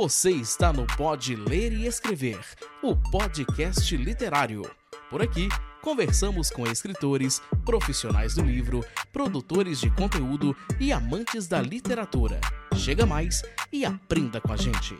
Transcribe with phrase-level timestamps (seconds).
[0.00, 2.38] Você está no Pode Ler e Escrever,
[2.84, 4.62] o podcast literário.
[5.10, 5.48] Por aqui,
[5.82, 12.40] conversamos com escritores, profissionais do livro, produtores de conteúdo e amantes da literatura.
[12.76, 13.42] Chega mais
[13.72, 14.96] e aprenda com a gente.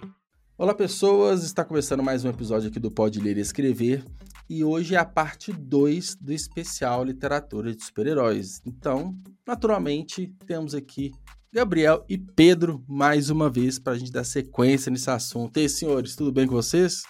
[0.58, 1.44] Olá, pessoas!
[1.44, 4.04] Está começando mais um episódio aqui do Pode Ler e Escrever.
[4.50, 8.60] E hoje é a parte 2 do especial Literatura de Super-Heróis.
[8.66, 11.12] Então, naturalmente, temos aqui
[11.50, 15.56] Gabriel e Pedro mais uma vez para a gente dar sequência nesse assunto.
[15.56, 17.02] E aí, senhores, tudo bem com vocês?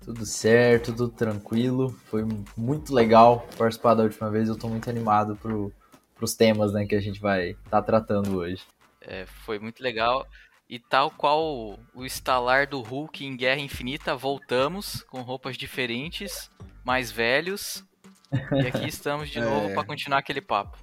[0.00, 1.90] Tudo certo, tudo tranquilo.
[2.06, 2.26] Foi
[2.56, 4.48] muito legal participar da última vez.
[4.48, 8.36] Eu estou muito animado para os temas né, que a gente vai estar tá tratando
[8.38, 8.62] hoje.
[9.00, 10.26] É, foi muito legal.
[10.68, 16.50] E tal qual o estalar do Hulk em Guerra Infinita, voltamos com roupas diferentes,
[16.82, 17.84] mais velhos.
[18.32, 19.44] E aqui estamos de é...
[19.44, 20.78] novo para continuar aquele papo.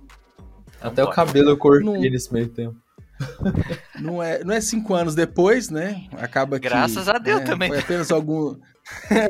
[0.81, 1.99] Até o cabelo eu cortei não...
[1.99, 2.75] nesse meio tempo.
[4.01, 6.07] Não é, não é cinco anos depois, né?
[6.13, 6.67] Acaba que.
[6.67, 7.69] Graças a Deus né, também.
[7.69, 8.55] Foi apenas algum.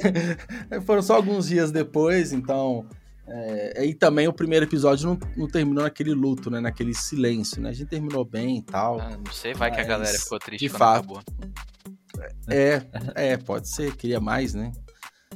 [0.86, 2.86] Foram só alguns dias depois, então.
[3.28, 6.62] É, e também o primeiro episódio não, não, terminou naquele luto, né?
[6.62, 7.70] Naquele silêncio, né?
[7.70, 9.00] A gente terminou bem e tal.
[9.02, 11.04] Ah, não sei, vai que a galera ficou triste de fato.
[11.04, 11.22] Acabou.
[12.50, 12.82] É,
[13.16, 14.72] é, pode ser, queria mais, né?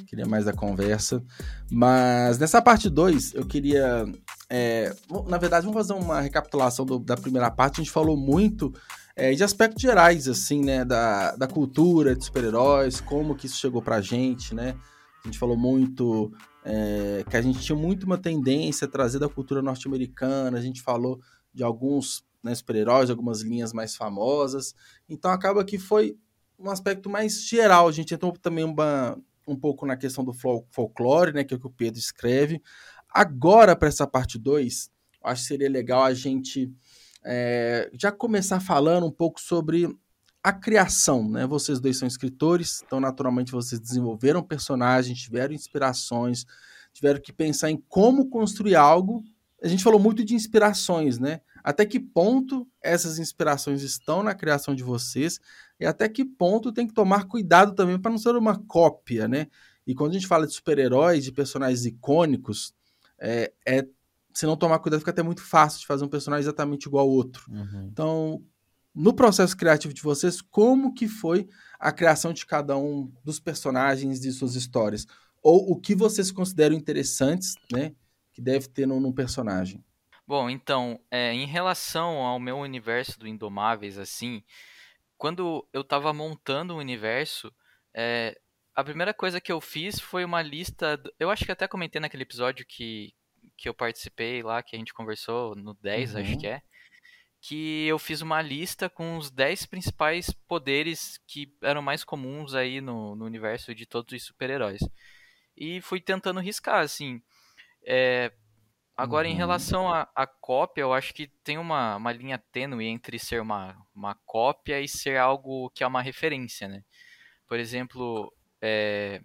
[0.08, 1.24] Queria mais da conversa.
[1.72, 4.06] Mas nessa parte 2, eu queria.
[4.50, 4.96] É,
[5.28, 7.82] na verdade, vamos fazer uma recapitulação do, da primeira parte.
[7.82, 8.74] A gente falou muito
[9.16, 10.86] é, de aspectos gerais, assim, né?
[10.86, 14.76] Da, da cultura de super-heróis, como que isso chegou pra gente, né?
[15.24, 16.32] A gente falou muito
[16.64, 20.82] é, que a gente tinha muito uma tendência a trazer da cultura norte-americana, a gente
[20.82, 21.20] falou
[21.54, 24.76] de alguns né, super-heróis, algumas linhas mais famosas.
[25.10, 26.18] Então acaba que foi
[26.60, 27.88] um aspecto mais geral.
[27.88, 31.60] A gente entrou também uma, um pouco na questão do folclore, né, que é o
[31.60, 32.62] que o Pedro escreve.
[33.18, 34.92] Agora, para essa parte 2,
[35.24, 36.70] acho que seria legal a gente
[37.24, 39.88] é, já começar falando um pouco sobre
[40.44, 41.48] a criação, né?
[41.48, 46.46] Vocês dois são escritores, então naturalmente vocês desenvolveram personagens, tiveram inspirações,
[46.92, 49.24] tiveram que pensar em como construir algo.
[49.64, 51.40] A gente falou muito de inspirações, né?
[51.64, 55.40] Até que ponto essas inspirações estão na criação de vocês
[55.80, 59.48] e até que ponto tem que tomar cuidado também para não ser uma cópia, né?
[59.88, 62.76] E quando a gente fala de super-heróis, de personagens icônicos,
[63.20, 63.86] é, é,
[64.34, 67.12] se não tomar cuidado fica até muito fácil de fazer um personagem exatamente igual ao
[67.12, 67.46] outro.
[67.50, 67.90] Uhum.
[67.92, 68.44] Então,
[68.94, 71.48] no processo criativo de vocês, como que foi
[71.80, 75.06] a criação de cada um dos personagens de suas histórias?
[75.42, 77.94] Ou o que vocês consideram interessantes, né,
[78.34, 79.84] que deve ter num, num personagem?
[80.28, 84.44] Bom, então, é, em relação ao meu universo do Indomáveis, assim,
[85.18, 87.54] quando eu estava montando o universo,
[87.94, 88.36] é,
[88.76, 91.02] a primeira coisa que eu fiz foi uma lista.
[91.20, 93.14] Eu acho que até comentei naquele episódio que,
[93.58, 96.22] que eu participei lá, que a gente conversou no 10, uhum.
[96.22, 96.62] acho que é
[97.48, 102.82] que eu fiz uma lista com os 10 principais poderes que eram mais comuns aí
[102.82, 104.80] no, no universo de todos os super-heróis.
[105.56, 107.22] E fui tentando riscar, assim.
[107.86, 108.32] É,
[108.98, 109.34] agora, uhum.
[109.34, 113.78] em relação à cópia, eu acho que tem uma, uma linha tênue entre ser uma,
[113.94, 116.84] uma cópia e ser algo que é uma referência, né?
[117.48, 118.34] Por exemplo,
[118.66, 119.22] é,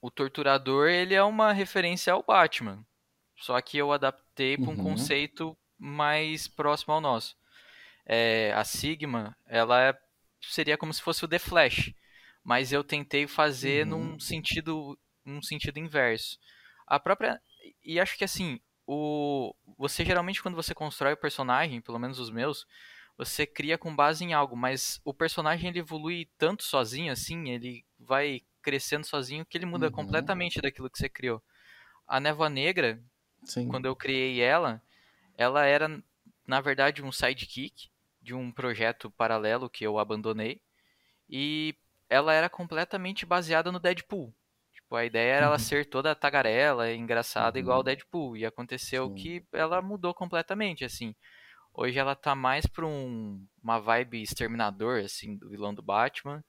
[0.00, 2.84] o Torturador, ele é uma referência ao Batman.
[3.36, 4.82] Só que eu adaptei para um uhum.
[4.82, 7.36] conceito mais próximo ao nosso.
[8.04, 9.98] É, a Sigma, ela é,
[10.40, 11.92] seria como se fosse o The Flash,
[12.42, 14.12] mas eu tentei fazer uhum.
[14.12, 16.38] num sentido num sentido inverso.
[16.86, 17.40] A própria
[17.84, 22.30] e acho que assim, o você geralmente quando você constrói o personagem, pelo menos os
[22.30, 22.66] meus,
[23.16, 27.84] você cria com base em algo, mas o personagem ele evolui tanto sozinho assim, ele
[28.08, 29.92] vai crescendo sozinho que ele muda uhum.
[29.92, 31.42] completamente daquilo que você criou.
[32.06, 33.00] A Névoa Negra,
[33.44, 33.68] Sim.
[33.68, 34.82] quando eu criei ela,
[35.36, 36.02] ela era,
[36.46, 40.60] na verdade, um sidekick de um projeto paralelo que eu abandonei.
[41.28, 41.74] E
[42.08, 44.34] ela era completamente baseada no Deadpool.
[44.72, 45.48] Tipo, a ideia era uhum.
[45.50, 47.62] ela ser toda tagarela, engraçada, uhum.
[47.62, 48.36] igual o Deadpool.
[48.36, 49.14] E aconteceu Sim.
[49.14, 51.14] que ela mudou completamente, assim.
[51.74, 56.42] Hoje ela tá mais pra um, uma vibe exterminador, assim, do vilão do Batman.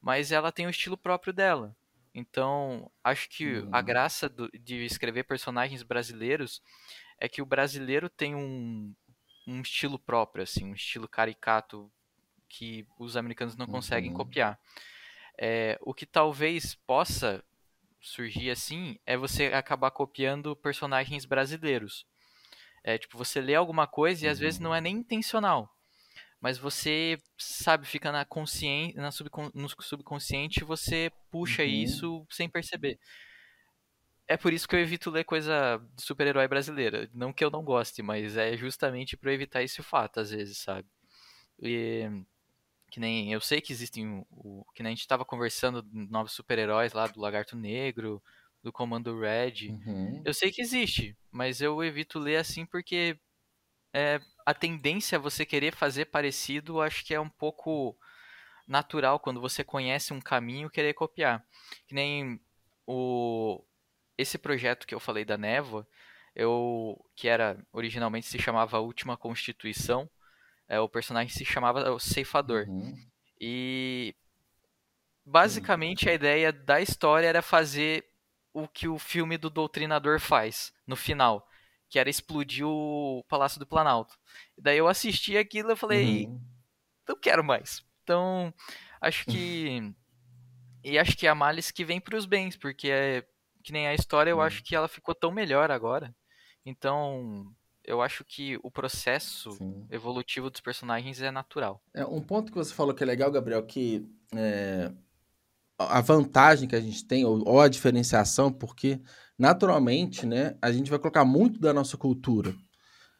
[0.00, 1.76] Mas ela tem o estilo próprio dela.
[2.14, 3.68] Então, acho que uhum.
[3.72, 6.62] a graça do, de escrever personagens brasileiros
[7.18, 8.94] é que o brasileiro tem um,
[9.46, 11.90] um estilo próprio, assim, um estilo caricato
[12.48, 14.16] que os americanos não conseguem uhum.
[14.16, 14.58] copiar.
[15.38, 17.44] É, o que talvez possa
[18.00, 22.06] surgir assim é você acabar copiando personagens brasileiros.
[22.82, 25.74] É tipo, você lê alguma coisa e às vezes não é nem intencional.
[26.40, 31.68] Mas você, sabe, fica na consciência, na subcon no subconsciente, você puxa uhum.
[31.68, 32.98] isso sem perceber
[34.30, 37.10] é por isso que eu evito ler coisa de super-herói brasileira.
[37.12, 40.86] Não que eu não goste, mas é justamente para evitar esse fato, às vezes, sabe?
[41.60, 42.08] E,
[42.92, 46.92] que nem eu sei que existem o, que nem a gente estava conversando novos super-heróis
[46.92, 48.22] lá do Lagarto Negro,
[48.62, 49.68] do Comando Red.
[49.68, 50.22] Uhum.
[50.24, 53.18] Eu sei que existe, mas eu evito ler assim porque
[53.92, 57.96] é, a tendência a você querer fazer parecido, acho que é um pouco
[58.66, 61.44] natural quando você conhece um caminho querer copiar.
[61.86, 62.40] Que nem
[62.86, 63.64] o
[64.16, 65.86] esse projeto que eu falei da Névoa,
[66.34, 70.08] eu que era originalmente se chamava Última Constituição,
[70.68, 72.66] é, o personagem se chamava o Ceifador.
[72.68, 72.94] Uhum.
[73.40, 74.14] E
[75.24, 78.04] basicamente a ideia da história era fazer
[78.52, 81.48] o que o filme do Doutrinador faz no final,
[81.90, 84.16] que era explodir o Palácio do Planalto.
[84.56, 86.40] Daí eu assisti aquilo e falei, Uhum.
[87.08, 87.84] não quero mais.
[88.04, 88.54] Então,
[89.00, 89.92] acho que
[90.84, 93.26] e acho que é a malice que vem para os bens, porque é
[93.62, 94.42] que nem a história, eu Hum.
[94.42, 96.14] acho que ela ficou tão melhor agora.
[96.64, 97.52] Então,
[97.84, 99.86] eu acho que o processo Sim.
[99.90, 101.82] evolutivo dos personagens é natural.
[101.92, 104.92] É, um ponto que você falou que é legal, Gabriel, que é,
[105.78, 109.00] a vantagem que a gente tem, ou, ou a diferenciação, porque
[109.40, 112.54] naturalmente, né, a gente vai colocar muito da nossa cultura.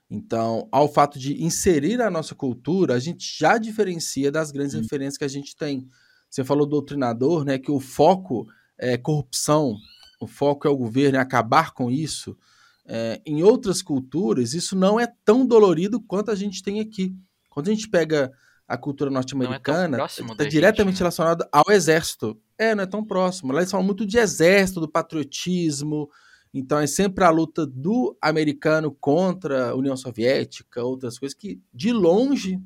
[0.08, 4.82] Então, ao fato de inserir a nossa cultura, a gente já diferencia das grandes Hum.
[4.82, 5.88] referências que a gente tem.
[6.28, 8.46] Você falou do doutrinador, né, que o foco
[8.78, 9.75] é corrupção,
[10.20, 12.37] o foco é o governo, é acabar com isso.
[12.84, 17.14] É, em outras culturas, isso não é tão dolorido quanto a gente tem aqui.
[17.49, 18.31] Quando a gente pega
[18.69, 20.99] a cultura norte-americana, próximo está da diretamente né?
[20.99, 22.38] relacionado ao exército.
[22.61, 23.53] É, não é tão próximo.
[23.53, 26.11] Lá eles falam muito de exército, do patriotismo.
[26.53, 31.93] Então é sempre a luta do americano contra a União Soviética, outras coisas que de
[31.93, 32.61] longe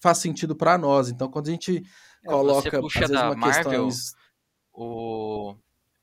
[0.00, 1.10] faz sentido para nós.
[1.10, 1.84] Então quando a gente
[2.24, 4.02] É, coloca você puxa às vezes uma Marvel, questão
[4.72, 5.56] o,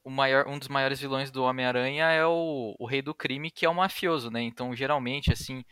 [0.03, 3.65] o maior, um dos maiores vilões do Homem-Aranha é o, o Rei do Crime, que
[3.65, 4.41] é o mafioso, né?
[4.43, 5.63] Então, geralmente, assim,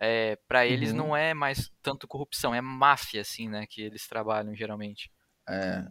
[0.00, 0.94] é, para eles Uhum.
[0.94, 3.66] não é mais tanto corrupção, é máfia, assim, né?
[3.68, 5.10] Que eles trabalham, geralmente.
[5.48, 5.86] É,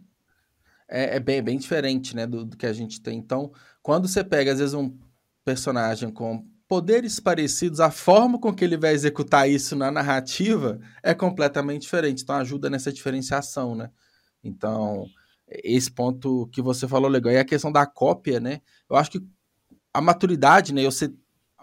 [0.88, 3.18] é, é bem, bem diferente, né, do, do que a gente tem.
[3.18, 3.52] Então,
[3.82, 4.96] quando você pega, às vezes, um
[5.44, 11.14] personagem com poderes parecidos, a forma com que ele vai executar isso na narrativa é
[11.14, 12.22] completamente diferente.
[12.22, 13.90] Então, ajuda nessa diferenciação, né?
[14.42, 15.06] Então,
[15.48, 17.32] esse ponto que você falou legal.
[17.32, 18.60] E a questão da cópia, né?
[18.90, 19.20] Eu acho que
[19.94, 20.84] a maturidade, né?
[20.84, 21.12] Você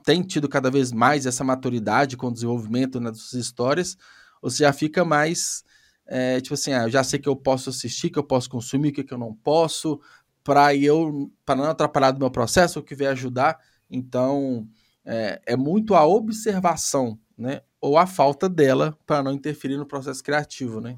[0.04, 3.98] tem tido cada vez mais essa maturidade com o desenvolvimento né, das suas histórias,
[4.42, 5.64] você já fica mais
[6.06, 8.90] é, tipo assim, ah, eu já sei que eu posso assistir, que eu posso consumir,
[8.90, 10.00] o que, que eu não posso,
[10.44, 13.60] para eu para não atrapalhar do meu processo, o que vai ajudar.
[13.90, 14.68] Então,
[15.06, 17.62] é, é muito a observação, né?
[17.82, 20.98] Ou a falta dela para não interferir no processo criativo, né?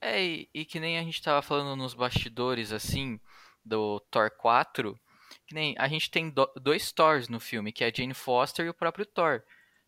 [0.00, 3.18] É, e, e que nem a gente tava falando nos bastidores, assim,
[3.64, 4.98] do Thor 4,
[5.46, 8.66] que nem a gente tem do- dois Thors no filme, que é a Jane Foster
[8.66, 9.42] e o próprio Thor.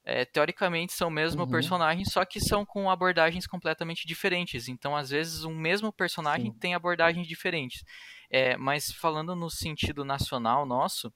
[0.09, 1.51] É, teoricamente são o mesmo Uhum.
[1.51, 4.69] personagem, só que são com abordagens completamente diferentes.
[4.69, 6.59] Então, às vezes, um mesmo personagem Sim.
[6.61, 7.83] tem abordagens diferentes.
[8.31, 11.13] É, mas falando no sentido nacional nosso,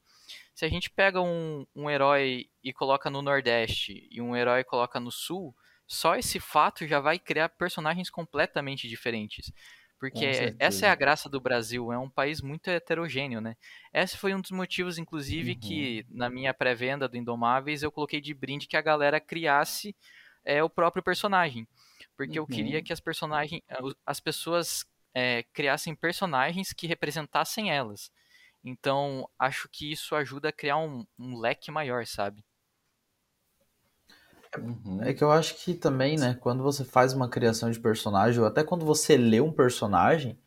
[0.54, 4.98] se a gente pega um, um herói e coloca no Nordeste e um herói coloca
[5.00, 5.54] no Sul,
[5.86, 9.52] só esse fato já vai criar personagens completamente diferentes.
[10.00, 13.56] Porque essa é a graça do Brasil, é um país muito heterogêneo, né?
[13.92, 15.58] Esse foi um dos motivos, inclusive, Uhum.
[15.60, 19.94] que na minha pré-venda do Indomáveis eu coloquei de brinde que a galera criasse
[20.44, 21.68] é, o próprio personagem.
[22.16, 22.82] Porque eu queria Uhum.
[22.82, 23.62] que as personagens,
[24.06, 28.10] as pessoas é, criassem personagens que representassem elas.
[28.64, 32.44] Então, acho que isso ajuda a criar um, um leque maior, sabe?
[34.58, 35.02] Uhum.
[35.02, 38.46] É que eu acho que também, né, quando você faz uma criação de personagem, ou
[38.46, 40.38] até quando você lê um personagem,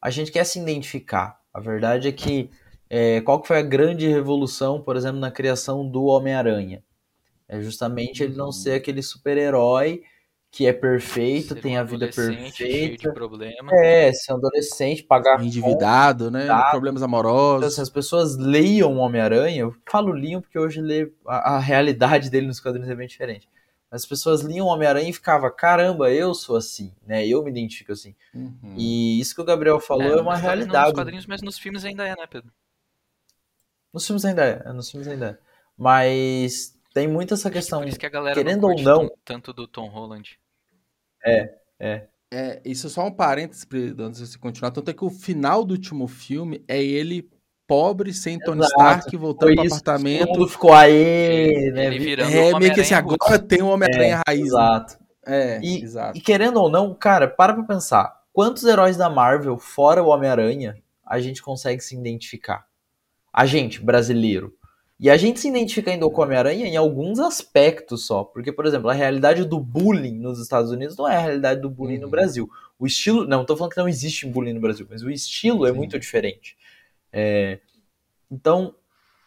[0.00, 1.40] a gente quer se identificar.
[1.52, 2.50] A verdade é que
[2.90, 6.82] é, qual que foi a grande revolução, por exemplo, na criação do Homem-Aranha?
[7.48, 8.52] É justamente ele não Uhum.
[8.52, 10.02] ser aquele super-herói
[10.50, 13.12] que é perfeito, Ser tem um a vida adolescente cheio de perfeita.
[13.12, 13.70] problema.
[13.84, 16.40] É, ser um adolescente, pagar Endividado, né?
[16.40, 16.70] Endividado.
[16.70, 17.74] Problemas Então, amorosos.
[17.74, 22.30] se as pessoas leiam o Homem-Aranha, eu falo liam porque hoje lê, a, a realidade
[22.30, 23.48] dele nos quadrinhos é bem diferente.
[23.90, 27.26] As pessoas liam o Homem-Aranha e ficava, caramba, eu sou assim, né?
[27.26, 28.14] Eu me identifico assim.
[28.34, 28.74] Uhum.
[28.76, 30.94] E isso que o Gabriel falou é, uma mas talvez não Nos realidade.
[30.94, 32.50] quadrinhos, mas nos filmes ainda é, né, Pedro?
[33.92, 35.38] Nos filmes ainda é, é, nos filmes ainda é.
[35.76, 37.80] Mas tem muito essa questão.
[37.80, 40.38] Por isso que a galera querendo não ou não- tanto do Tom Holland.
[41.80, 43.66] É, isso é só um parênteses
[43.98, 44.70] antes de você continuar.
[44.70, 47.28] Tanto é que o final do último filme é ele
[47.66, 48.72] pobre, sem Tony Exato.
[48.80, 50.28] Stark, voltando Foi pro isso, todo apartamento.
[50.28, 51.86] mundo ficou aê, né?
[51.86, 54.40] Ele vi- virando É, o meio que assim, agora tem o Homem-Aranha raiz.
[54.40, 54.46] né?
[54.46, 54.98] Exato.
[55.26, 56.16] É, E- exato.
[56.16, 58.16] E querendo ou não, cara, para pra pensar.
[58.32, 62.66] Quantos heróis da Marvel, fora o Homem-Aranha, a gente consegue se identificar?
[63.32, 64.54] A gente, brasileiro.
[65.00, 68.24] E a gente se identifica ainda com o Homem-Aranha em alguns aspectos só.
[68.24, 71.70] Porque, por exemplo, a realidade do bullying nos Estados Unidos não é a realidade do
[71.70, 72.02] bullying uhum.
[72.02, 72.50] no Brasil.
[72.78, 73.24] O estilo.
[73.24, 75.74] Não, estou falando que não existe bullying no Brasil, mas o estilo é Sim.
[75.74, 76.56] é muito diferente.
[77.12, 77.60] É,
[78.28, 78.74] então,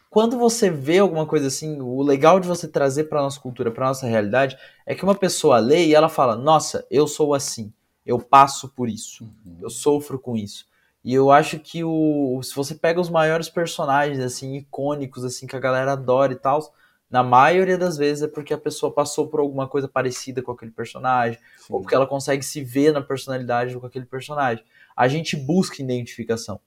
[0.10, 3.88] quando você vê alguma coisa assim, o legal de você trazer para nossa cultura, para
[3.88, 7.72] nossa realidade, é que uma pessoa lê e ela fala: Nossa, eu sou assim,
[8.06, 9.58] eu passo por isso, uhum.
[9.62, 10.70] eu sofro com isso.
[11.04, 15.56] E eu acho que o, se você pega os maiores personagens assim icônicos assim que
[15.56, 16.62] a galera adora e tal,
[17.10, 20.72] na maioria das vezes é porque a pessoa passou por alguma coisa parecida com aquele
[20.72, 21.74] personagem, Sim.
[21.74, 24.64] ou porque ela consegue se ver na personalidade com aquele personagem.
[24.96, 26.60] A gente busca identificação.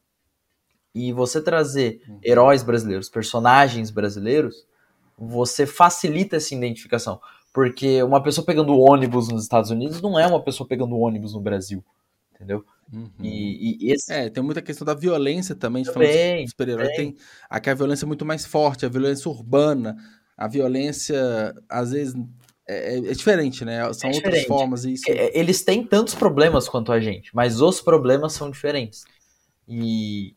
[0.94, 2.18] E você trazer uhum.
[2.22, 4.66] heróis brasileiros, personagens brasileiros,
[5.16, 7.20] você facilita essa identificação.
[7.52, 11.40] Porque uma pessoa pegando ônibus nos Estados Unidos não é uma pessoa pegando ônibus no
[11.40, 11.82] Brasil.
[12.34, 12.64] Entendeu?
[12.92, 13.08] Uhum.
[13.22, 14.12] E, e esse...
[14.12, 16.88] É, tem muita questão da violência também, de também, super-herói.
[16.88, 17.16] Tem
[17.48, 19.96] aqui a violência é muito mais forte, a violência urbana,
[20.36, 22.14] a violência, às vezes,
[22.68, 23.92] é, é, é diferente, né?
[23.92, 24.84] São é outras formas.
[24.84, 25.04] Isso...
[25.08, 29.04] É, eles têm tantos problemas quanto a gente, mas os problemas são diferentes.
[29.68, 30.34] E,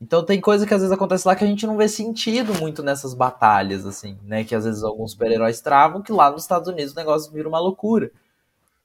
[0.00, 2.82] então tem coisa que às vezes acontece lá que a gente não vê sentido muito
[2.82, 4.44] nessas batalhas, assim, né?
[4.44, 7.58] Que às vezes alguns super-heróis travam, que lá nos Estados Unidos o negócio vira uma
[7.58, 8.10] loucura.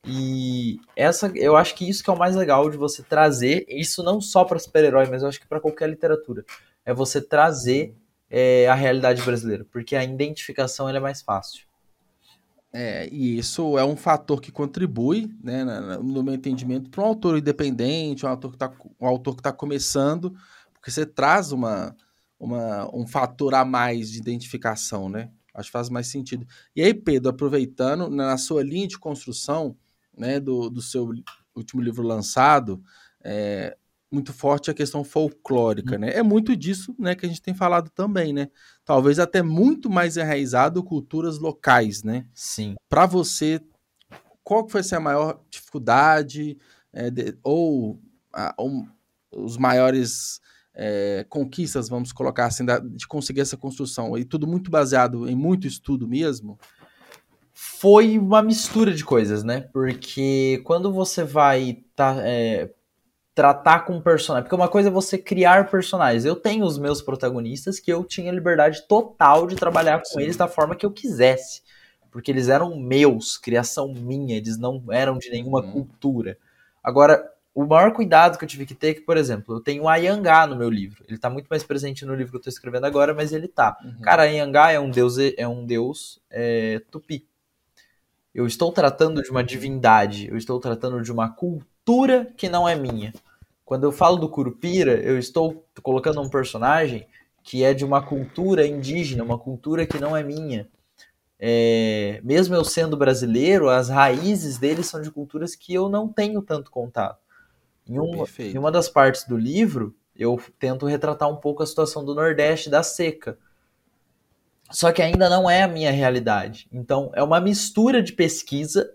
[0.05, 4.01] E essa, eu acho que isso que é o mais legal de você trazer, isso
[4.01, 6.43] não só para super-herói, mas eu acho que para qualquer literatura,
[6.83, 7.95] é você trazer
[8.29, 11.65] é, a realidade brasileira, porque a identificação é mais fácil.
[12.73, 15.65] É, e isso é um fator que contribui, né,
[16.01, 19.51] no meu entendimento, para um autor independente, um autor que está um autor que tá
[19.51, 20.33] começando,
[20.73, 21.95] porque você traz uma,
[22.39, 25.29] uma, um fator a mais de identificação, né?
[25.53, 26.47] Acho que faz mais sentido.
[26.73, 29.75] E aí, Pedro, aproveitando, na sua linha de construção
[30.21, 31.09] né, do, do seu
[31.55, 32.79] último livro lançado,
[33.23, 33.75] é,
[34.11, 36.11] muito forte a questão folclórica, né?
[36.13, 38.49] É muito disso, né, que a gente tem falado também, né?
[38.85, 42.27] Talvez até muito mais enraizado culturas locais, né?
[42.35, 42.75] Sim.
[42.87, 43.59] Para você,
[44.43, 46.55] qual que foi a maior dificuldade
[46.93, 47.99] é, de, ou,
[48.31, 48.85] a, ou,
[49.31, 50.39] os maiores
[50.75, 54.15] é, conquistas, vamos colocar assim, da, de conseguir essa construção?
[54.15, 56.59] E tudo muito baseado em muito estudo mesmo?
[57.81, 59.67] Foi uma mistura de coisas, né?
[59.73, 62.69] Porque quando você vai tá, é,
[63.33, 64.43] tratar com personagem.
[64.43, 66.23] Porque uma coisa é você criar personagens.
[66.23, 70.21] Eu tenho os meus protagonistas que eu tinha liberdade total de trabalhar com Sim.
[70.21, 71.63] eles da forma que eu quisesse.
[72.11, 75.71] Porque eles eram meus, criação minha, eles não eram de nenhuma uhum.
[75.71, 76.37] cultura.
[76.83, 79.85] Agora, o maior cuidado que eu tive que ter é que, por exemplo, eu tenho
[79.85, 81.03] o Ayangá no meu livro.
[81.07, 83.75] Ele está muito mais presente no livro que eu estou escrevendo agora, mas ele tá.
[83.83, 84.01] Uhum.
[84.01, 87.30] Cara, Ayangá é um deus, é um deus é, tupi.
[88.33, 92.75] Eu estou tratando de uma divindade, eu estou tratando de uma cultura que não é
[92.75, 93.13] minha.
[93.65, 97.07] Quando eu falo do Curupira, eu estou colocando um personagem
[97.43, 100.67] que é de uma cultura indígena, uma cultura que não é minha.
[101.39, 106.41] É, mesmo eu sendo brasileiro, as raízes deles são de culturas que eu não tenho
[106.41, 107.19] tanto contato.
[107.87, 112.05] Em, um, em uma das partes do livro, eu tento retratar um pouco a situação
[112.05, 113.37] do Nordeste da seca.
[114.71, 116.67] Só que ainda não é a minha realidade.
[116.71, 118.89] Então, é uma mistura de pesquisa,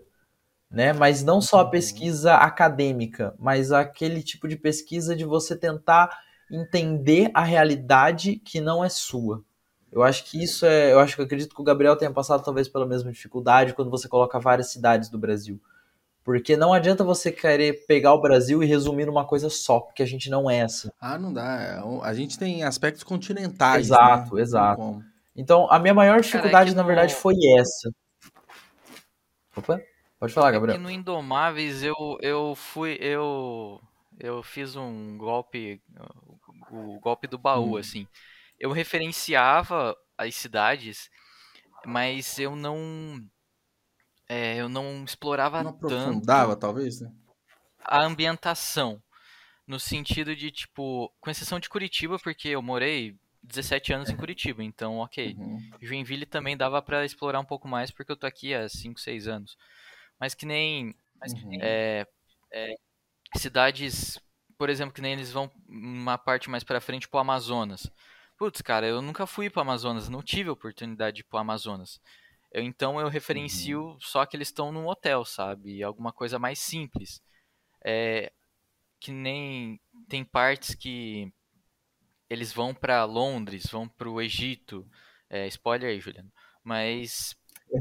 [0.69, 0.93] né?
[0.93, 1.69] Mas não só a uhum.
[1.69, 6.09] pesquisa acadêmica, mas aquele tipo de pesquisa de você tentar
[6.51, 9.43] entender a realidade que não é sua.
[9.91, 10.91] Eu acho que isso é.
[10.91, 13.89] Eu acho que eu acredito que o Gabriel tenha passado talvez pela mesma dificuldade quando
[13.89, 15.59] você coloca várias cidades do Brasil.
[16.23, 20.05] Porque não adianta você querer pegar o Brasil e resumir numa coisa só, porque a
[20.05, 20.89] gente não é assim.
[20.99, 21.61] Ah, não dá.
[21.61, 23.87] É a gente tem aspectos continentais.
[23.87, 24.41] Exato, né?
[24.41, 25.03] exato.
[25.37, 27.19] Então, a minha maior dificuldade, Cara, é na verdade, no...
[27.19, 27.91] foi essa.
[29.55, 29.79] Opa,
[30.19, 30.75] pode falar, Gabriel.
[30.75, 32.97] É no Indomáveis eu, eu fui.
[32.99, 33.79] Eu,
[34.19, 35.81] eu fiz um golpe.
[36.71, 37.77] O golpe do baú, hum.
[37.77, 38.07] assim.
[38.59, 41.09] Eu referenciava as cidades,
[41.85, 43.23] mas eu não
[44.27, 47.11] é, eu não explorava não aprofundava, tanto talvez, né?
[47.87, 49.01] a ambientação.
[49.65, 54.63] No sentido de, tipo, com exceção de Curitiba, porque eu morei 17 anos em Curitiba,
[54.63, 55.35] então ok.
[55.37, 55.69] Uhum.
[55.81, 59.27] Joinville também dava para explorar um pouco mais, porque eu tô aqui há 5, 6
[59.27, 59.57] anos.
[60.19, 61.59] Mas que nem uhum.
[61.61, 62.05] é,
[62.51, 62.75] é,
[63.35, 64.19] cidades,
[64.57, 67.89] por exemplo, que nem eles vão uma parte mais para frente pro Amazonas.
[68.37, 71.99] Putz, cara, eu nunca fui pro Amazonas, não tive oportunidade de ir pro Amazonas.
[72.51, 73.99] Eu, então eu referencio uhum.
[73.99, 75.81] só que eles estão num hotel, sabe?
[75.83, 77.21] Alguma coisa mais simples.
[77.83, 78.31] É,
[78.99, 81.31] que nem tem partes que
[82.29, 84.87] eles vão para Londres, vão para o Egito.
[85.29, 86.31] É, spoiler aí, Juliano.
[86.63, 87.35] Mas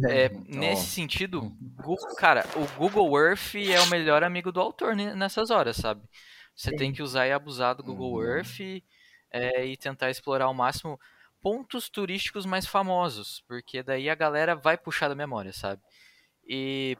[0.08, 5.50] é, nesse sentido, Google, cara, o Google Earth é o melhor amigo do autor nessas
[5.50, 6.02] horas, sabe?
[6.54, 6.76] Você Sim.
[6.76, 8.22] tem que usar e abusar do Google uhum.
[8.22, 8.60] Earth
[9.30, 10.98] é, e tentar explorar ao máximo
[11.42, 15.82] pontos turísticos mais famosos, porque daí a galera vai puxar da memória, sabe?
[16.48, 16.96] E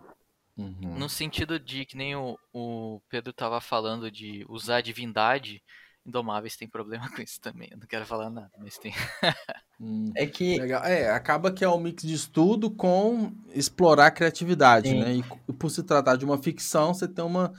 [0.57, 0.99] Uhum.
[0.99, 5.62] no sentido de que nem o, o Pedro tava falando de usar a divindade,
[6.07, 7.69] Indomáveis tem problema com isso também.
[7.73, 8.93] Eu não quero falar nada, mas tem.
[9.79, 10.11] Hum.
[10.17, 10.83] É que Legal.
[10.87, 15.01] É, acaba que é um mix de estudo com explorar a criatividade, Sim.
[15.01, 15.17] né?
[15.17, 17.53] E, e por se tratar de uma ficção, você tem uma,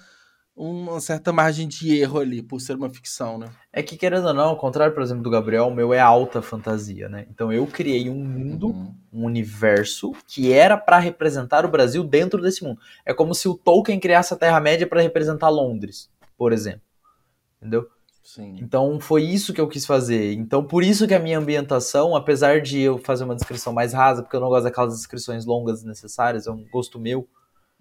[0.56, 3.52] uma certa margem de erro ali, por ser uma ficção, né?
[3.72, 6.42] É que, querendo ou não, ao contrário, por exemplo, do Gabriel, o meu é alta
[6.42, 7.28] fantasia, né?
[7.30, 8.96] Então eu criei um mundo, Uhum.
[9.14, 12.82] um universo que era pra representar o Brasil dentro desse mundo.
[13.06, 16.82] É como se o Tolkien criasse a Terra-média pra representar Londres, por exemplo.
[17.62, 17.88] Entendeu?
[18.28, 18.58] Sim.
[18.62, 20.34] Então foi isso que eu quis fazer.
[20.34, 24.22] Então por isso que a minha ambientação, apesar de eu fazer uma descrição mais rasa,
[24.22, 27.26] porque eu não gosto daquelas descrições longas desnecessárias, é um gosto meu,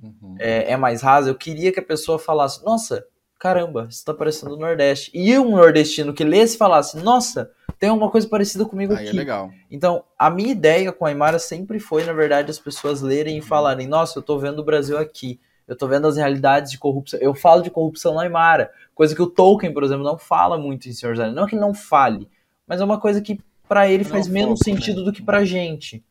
[0.00, 0.36] Uhum.
[0.38, 3.04] é, é mais rasa, eu queria que a pessoa falasse, nossa,
[3.40, 5.10] caramba, isso tá parecendo o Nordeste.
[5.12, 9.16] E um nordestino que lesse falasse, nossa, tem alguma coisa parecida comigo Aí é aqui.
[9.16, 9.50] legal.
[9.68, 13.42] Então, a minha ideia com a Imara sempre foi, na verdade, as pessoas lerem e
[13.42, 15.40] falarem, nossa, eu tô vendo o Brasil aqui.
[15.66, 17.18] Eu tô vendo as realidades de corrupção.
[17.20, 18.70] Eu falo de corrupção na Imara.
[18.94, 21.34] Coisa que o Tolkien, por exemplo, não fala muito em Senhor dos Anéis.
[21.34, 22.28] Não é que ele não fale,
[22.66, 25.04] mas é uma coisa que pra ele faz menos foco, sentido né?
[25.06, 26.04] do que pra gente.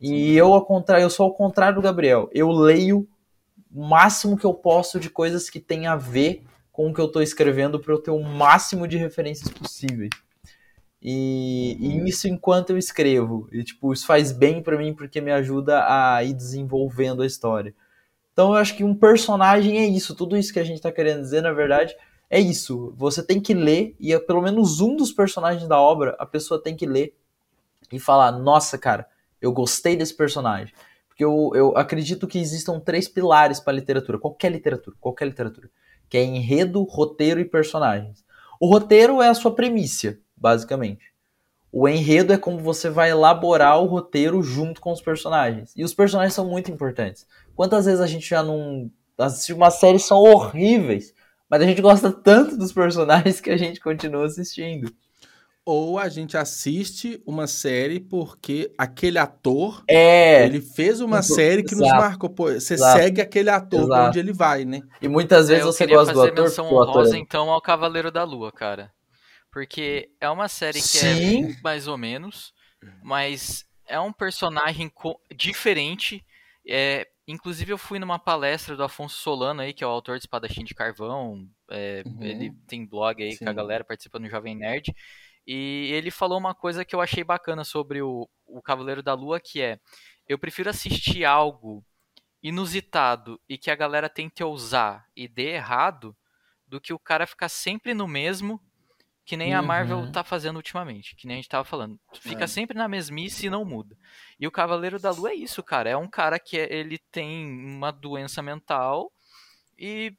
[0.00, 2.28] E eu, ao contrário, eu sou ao contrário do Gabriel.
[2.32, 3.06] Eu leio
[3.72, 7.06] o máximo que eu posso de coisas que tem a ver com o que eu
[7.06, 10.10] tô escrevendo para eu ter o máximo de referências possíveis.
[11.00, 13.48] E, e isso enquanto eu escrevo.
[13.52, 17.74] E, tipo, isso faz bem pra mim porque me ajuda a ir desenvolvendo a história.
[18.32, 20.14] Então eu acho que um personagem é isso.
[20.14, 21.94] Tudo isso que a gente tá querendo dizer, na verdade,
[22.30, 22.94] é isso.
[22.96, 26.62] Você tem que ler, e é pelo menos um dos personagens da obra, a pessoa
[26.62, 27.14] tem que ler
[27.92, 29.06] e falar: Nossa, cara,
[29.40, 30.72] eu gostei desse personagem.
[31.08, 35.68] Porque eu, eu acredito que existam três pilares para literatura, qualquer literatura, qualquer literatura,
[36.08, 38.24] que é enredo, roteiro e personagens.
[38.58, 41.12] O roteiro é a sua premissa, basicamente.
[41.70, 45.72] O enredo é como você vai elaborar o roteiro junto com os personagens.
[45.76, 47.26] E os personagens são muito importantes.
[47.54, 51.14] Quantas vezes a gente já não assistiu uma série são horríveis,
[51.48, 54.92] mas a gente gosta tanto dos personagens que a gente continua assistindo.
[55.64, 61.34] Ou a gente assiste uma série porque aquele ator, É, ele fez uma Exato.
[61.34, 62.28] série que nos marcou.
[62.28, 62.98] Pô, você Exato.
[62.98, 64.08] segue aquele ator pra Exato.
[64.08, 64.80] onde ele vai, né?
[65.00, 66.42] e muitas vezes É, eu você gosta do ator.
[66.44, 68.90] menção porque o ator honrosa, é- então, ao Cavaleiro da Lua, cara.
[69.52, 71.44] Porque é uma série que Sim.
[71.52, 72.52] é mais ou menos,
[73.00, 74.90] mas é um personagem
[75.36, 76.24] diferente.
[76.66, 80.22] É, inclusive, eu fui numa palestra do Afonso Solano aí, que é o autor de
[80.22, 81.48] Espadachim de Carvão.
[81.70, 82.22] é, Uhum.
[82.22, 83.54] Ele tem blog aí com a Sim.
[83.54, 84.94] galera participando do Jovem Nerd.
[85.46, 89.40] E ele falou uma coisa que eu achei bacana sobre o, o Cavaleiro da Lua,
[89.40, 89.78] que é
[90.28, 91.84] eu prefiro assistir algo
[92.42, 96.16] inusitado e que a galera tente ousar e dê errado
[96.66, 98.60] do que o cara ficar sempre no mesmo
[99.24, 99.66] que nem a Uhum.
[99.66, 101.98] Marvel tá fazendo ultimamente, que nem a gente tava falando.
[102.14, 102.46] Fica É.
[102.48, 103.96] sempre na mesmice e não muda.
[104.38, 105.88] E o Cavaleiro da Lua é isso, cara.
[105.90, 109.12] É um cara que é- ele tem uma doença mental
[109.78, 110.12] e,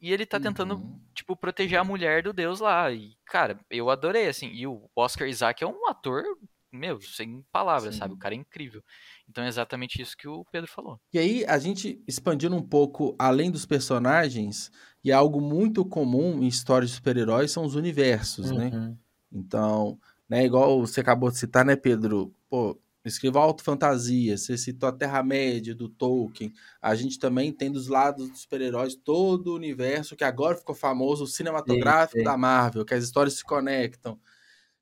[0.00, 1.00] e ele tá tentando, Uhum.
[1.14, 2.90] tipo, proteger a mulher do deus lá.
[2.90, 4.48] E, cara, eu adorei, assim.
[4.48, 6.24] E o Oscar Isaac é um ator,
[6.72, 8.00] meu, sem palavras, Sim.
[8.00, 8.14] sabe?
[8.14, 8.82] O cara é incrível.
[9.28, 11.00] Então é exatamente isso que o Pedro falou.
[11.12, 14.70] E aí, a gente expandindo um pouco além dos personagens,
[15.02, 18.70] e é algo muito comum em histórias de super-heróis, são os universos, né?
[18.72, 18.96] Uhum.
[19.32, 22.34] Então, né, igual você acabou de citar, né, Pedro?
[22.48, 26.52] Pô, escreva Alto Fantasia, você citou a Terra-média do Tolkien.
[26.80, 31.24] A gente também tem dos lados dos super-heróis todo o universo que agora ficou famoso,
[31.24, 32.24] o cinematográfico Sim, sim.
[32.24, 34.18] da Marvel, que as histórias se conectam.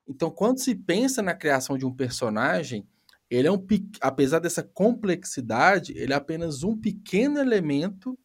[0.07, 2.87] Então, quando se pensa na criação de um personagem,
[3.35, 8.17] ele é um pe- apesar dessa complexidade, ele é apenas um pequeno elemento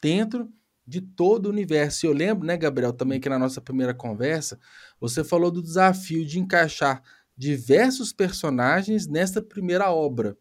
[0.00, 0.52] dentro
[0.86, 2.04] de todo o universo.
[2.04, 4.58] E eu lembro, né, Gabriel, também que na nossa primeira conversa,
[5.00, 7.02] você falou do desafio de encaixar
[7.36, 10.36] diversos personagens nesta primeira obra.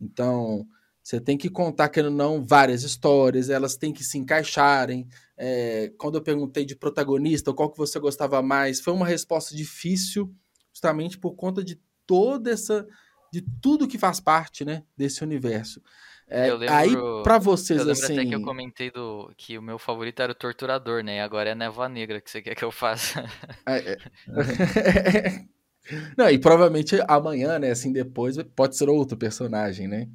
[0.00, 0.66] Então,
[1.02, 5.08] você tem que contar, que não, várias histórias, elas têm que se encaixarem.
[5.36, 10.32] É, quando eu perguntei de protagonista, qual que você gostava mais, foi uma resposta difícil,
[10.72, 12.86] justamente por conta de toda essa,
[13.32, 15.82] de tudo que faz parte, né, desse universo.
[16.28, 16.90] É, lembro- aí,
[17.22, 18.18] para vocês, Eu lembro assim...
[18.18, 21.16] até que eu comentei do, que o meu favorito era o Torturador, né?
[21.16, 23.24] E agora é a Névoa Negra que você quer que eu faça.
[23.66, 23.98] É, é.
[26.16, 30.08] Não, e provavelmente amanhã, né, assim, depois, pode ser outro personagem, né?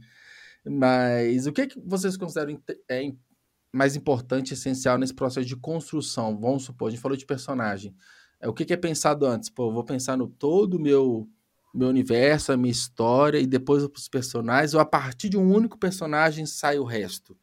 [0.66, 3.12] Mas o que, que vocês consideram é,
[3.72, 6.40] mais importante e essencial nesse processo de construção?
[6.40, 7.94] Vamos supor, a gente falou de personagem.
[8.40, 9.50] É, o que, que é pensado antes?
[9.50, 11.28] Pô, vou pensar no todo o meu,
[11.78, 15.78] meu universo, a minha história, e depois os personagens, ou a partir de um único
[15.78, 17.38] personagem sai o resto?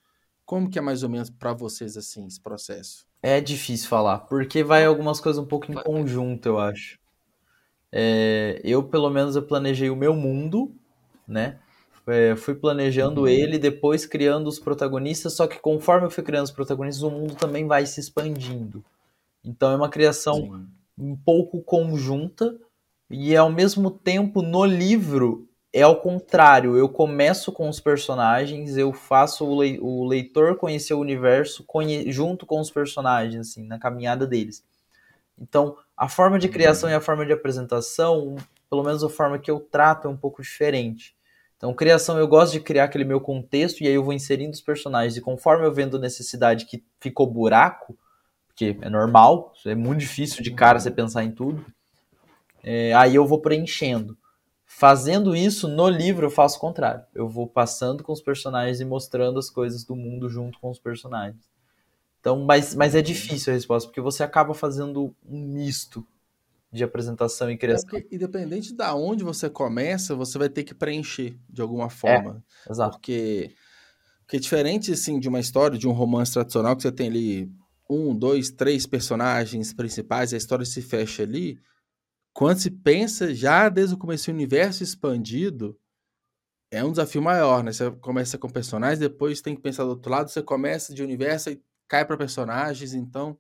[0.45, 3.07] Como que é mais ou menos para vocês, assim, esse processo?
[3.23, 6.99] É difícil falar, porque vai algumas coisas um pouco em conjunto, eu acho.
[7.91, 10.75] é, eu pelo menos eu planejei o meu mundo,
[11.27, 11.59] né?
[12.07, 13.29] É, fui planejando uhum.
[13.29, 17.35] ele, depois criando os protagonistas, só que conforme eu fui criando os protagonistas, o mundo
[17.35, 18.85] também vai se expandindo.
[19.43, 20.67] Então é uma criação Sim.
[20.99, 22.55] um pouco conjunta
[23.11, 26.77] e ao mesmo tempo no livro é ao contrário.
[26.77, 32.61] Eu começo com os personagens, eu faço o, leitor conhecer o universo conhe junto com
[32.61, 34.65] os personagens, assim, na caminhada deles.
[35.37, 38.37] Então, a forma de criação e a forma de apresentação,
[38.71, 41.17] pelo menos a forma que eu trato é um pouco diferente.
[41.57, 44.61] Então, criação, eu gosto de criar aquele meu contexto e aí eu vou inserindo os
[44.61, 45.17] personagens.
[45.17, 47.99] E conforme eu vendo necessidade que ficou buraco,
[48.47, 51.65] porque é normal, é muito difícil de cara você pensar em tudo,
[52.65, 54.17] é, aí eu vou preenchendo.
[54.67, 57.05] Fazendo isso no livro, eu faço o contrário.
[57.15, 60.79] Eu vou passando com os personagens e mostrando as coisas do mundo junto com os
[60.79, 61.49] personagens.
[62.19, 66.05] Então, mas, mas é difícil a resposta, porque você acaba fazendo um misto
[66.73, 67.87] de apresentação e criação.
[67.87, 72.43] É porque, independente de onde você começa, você vai ter que preencher de alguma forma.
[72.67, 72.97] É, exato.
[72.97, 73.55] Porque,
[74.21, 77.53] porque é diferente assim, de uma história, de um romance tradicional, que você tem ali
[77.89, 81.61] um, dois, três personagens principais, a história se fecha ali.
[82.35, 85.79] Quando se pensa já desde o começo o universo expandido,
[86.71, 87.73] é um desafio maior, né?
[87.73, 91.51] Você começa com personagens, depois tem que pensar do outro lado, você começa de universo
[91.51, 93.39] e cai para personagens, então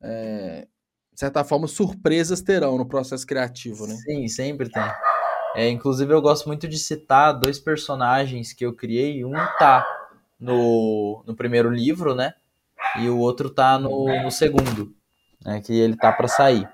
[0.00, 0.68] é,
[1.12, 3.94] de certa forma, surpresas terão no processo criativo, né?
[3.94, 4.82] Sim, sempre tem.
[5.54, 9.24] É, inclusive, eu gosto muito de citar dois personagens que eu criei.
[9.24, 9.84] Um tá
[10.38, 12.32] no, no primeiro livro, né?
[12.98, 14.94] E o outro tá no, no segundo,
[15.44, 15.60] né?
[15.60, 16.66] Que ele tá para sair.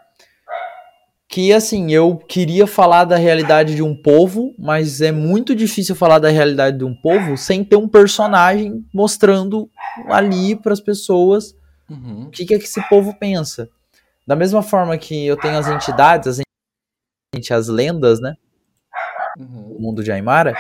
[1.37, 6.19] Que, assim, eu queria falar da realidade de um povo, mas é muito difícil falar
[6.19, 9.69] da realidade de um povo sem ter um personagem mostrando
[10.07, 11.55] ali para as pessoas
[11.91, 12.23] uhum.
[12.23, 13.69] o que, que é que esse povo pensa.
[14.27, 18.33] Da mesma forma que eu tenho as entidades, as, as lendas, né?
[19.39, 19.77] Uhum.
[19.77, 20.55] O mundo de Aymara.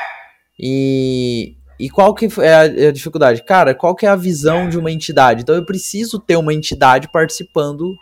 [0.60, 3.42] E, e qual que é a, a, dificuldade?
[3.44, 5.40] Cara, qual que é a visão de uma entidade?
[5.40, 7.96] Então eu preciso ter uma entidade participando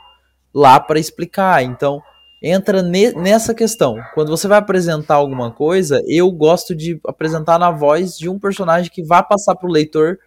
[0.52, 1.62] lá para explicar.
[1.62, 2.02] Então
[2.44, 3.96] entra ne, nessa questão.
[4.12, 8.90] Quando você vai apresentar alguma coisa, eu gosto de apresentar na voz de um personagem
[8.90, 10.18] que vá passar para o leitor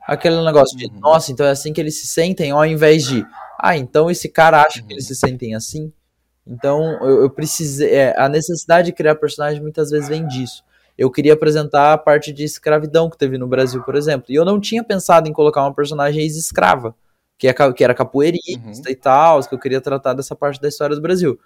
[0.00, 0.98] aquele negócio de, uhum.
[0.98, 3.24] nossa, então é assim que eles se sentem, ao invés de,
[3.56, 5.92] ah, então esse cara acha que eles se sentem assim.
[6.44, 7.94] Então eu, eu precisei.
[7.94, 10.64] É, a necessidade de criar personagem muitas vezes vem disso.
[10.98, 14.26] Eu queria apresentar a parte de escravidão que teve no Brasil, por exemplo.
[14.28, 16.94] E eu não tinha pensado em colocar uma personagem ex-escrava,
[17.38, 18.88] que, é, que era capoeirista uhum.
[18.88, 21.38] e tal, que eu queria tratar dessa parte da história do Brasil.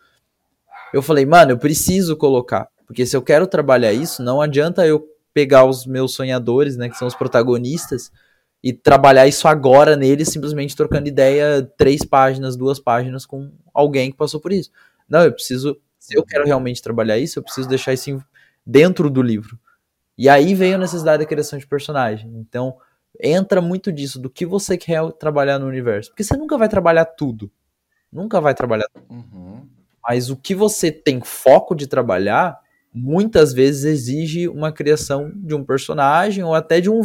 [0.93, 2.69] Eu falei, mano, eu preciso colocar.
[2.87, 6.97] Porque se eu quero trabalhar isso, não adianta eu pegar os meus sonhadores, né, que
[6.97, 8.13] são os protagonistas,
[8.63, 14.17] e trabalhar isso agora nele, simplesmente trocando ideia, três páginas, duas páginas com alguém que
[14.17, 14.71] passou por isso.
[15.07, 18.25] Não, eu preciso, se eu quero realmente trabalhar isso, eu preciso deixar isso
[18.65, 19.59] dentro do livro.
[20.17, 22.31] E aí veio a necessidade da criação de personagem.
[22.37, 22.77] Então,
[23.21, 26.11] entra muito disso, do que você quer trabalhar no universo.
[26.11, 27.51] Porque você nunca vai trabalhar tudo.
[28.11, 29.05] Nunca vai trabalhar tudo.
[29.11, 29.54] Uhum.
[30.07, 32.61] Mas o que você tem foco de trabalhar,
[32.93, 37.01] muitas vezes exige uma criação de um personagem ou até de um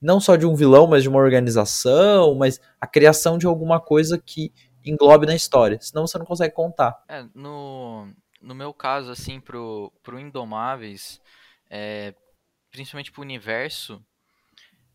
[0.00, 4.18] não só de um vilão, mas de uma organização, mas a criação de alguma coisa
[4.18, 4.52] que
[4.84, 5.78] englobe na história.
[5.80, 7.04] Senão você não consegue contar.
[7.06, 8.08] É, no,
[8.40, 11.20] no meu caso, assim, pro, pro Indomáveis,
[11.68, 12.14] é,
[12.70, 14.02] principalmente pro universo,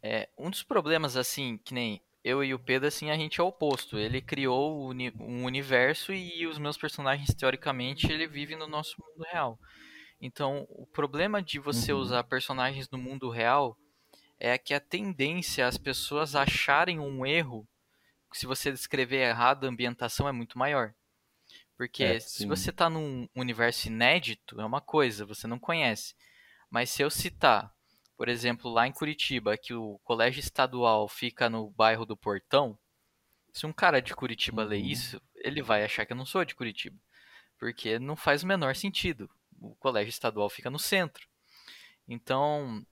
[0.02, 3.44] é, um dos problemas, assim, que nem eu e o Pedro, assim, a gente é
[3.44, 4.00] oposto.
[4.00, 9.60] Ele criou um universo e os meus personagens, teoricamente, ele vive no nosso mundo real.
[10.20, 12.00] Então, o problema de você uhum.
[12.00, 13.78] usar personagens no mundo real
[14.40, 17.68] é que a tendência as pessoas acharem um erro,
[18.34, 20.96] se você descrever errado a ambientação é muito maior.
[21.78, 26.16] Porque é, se você está num universo inédito, é uma coisa, você não conhece.
[26.72, 27.72] Mas se eu citar,
[28.18, 32.78] por exemplo, lá em Curitiba, que o colégio estadual fica no bairro do Portão,
[33.52, 34.70] se um cara de Curitiba uhum.
[34.70, 36.98] ler isso, ele vai achar que eu não sou de Curitiba.
[37.58, 39.30] Porque não faz o menor sentido.
[39.62, 41.26] O colégio estadual fica no centro.
[42.08, 42.86] Então,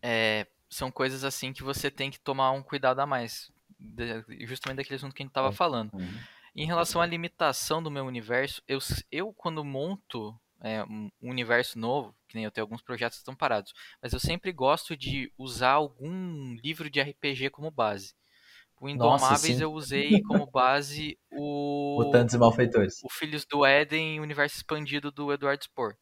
[0.00, 3.52] é, são coisas assim que você tem que tomar um cuidado a mais.
[4.40, 5.92] Justamente daquele assunto que a gente estava falando.
[5.92, 6.20] Uhum.
[6.54, 8.78] Em relação à limitação do meu universo, eu,
[9.10, 13.34] eu quando monto é, um universo novo, que nem eu tenho alguns projetos que estão
[13.34, 18.14] parados, mas eu sempre gosto de usar algum livro de RPG como base.
[18.80, 22.02] O Indomáveis Nossa, eu usei como base o.
[22.02, 23.00] Mutantes e Malfeitores.
[23.04, 25.94] O Filhos do Éden, Universo Expandido do Eduardo Spohr.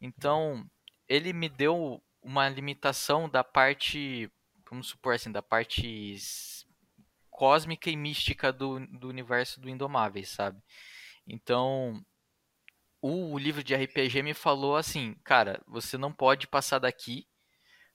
[0.00, 0.64] Então,
[1.08, 4.28] ele me deu uma limitação da parte,
[4.68, 6.16] vamos supor assim, da parte
[7.30, 10.60] cósmica e mística do, do universo do Indomáveis, sabe?
[11.26, 12.04] Então,
[13.06, 17.26] o livro de RPG me falou assim, cara, você não pode passar daqui,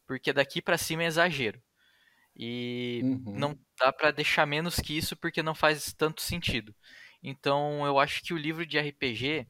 [0.05, 1.59] porque daqui para cima é exagero.
[2.35, 3.33] E uhum.
[3.35, 6.75] não dá para deixar menos que isso porque não faz tanto sentido.
[7.23, 9.47] Então, eu acho que o livro de RPG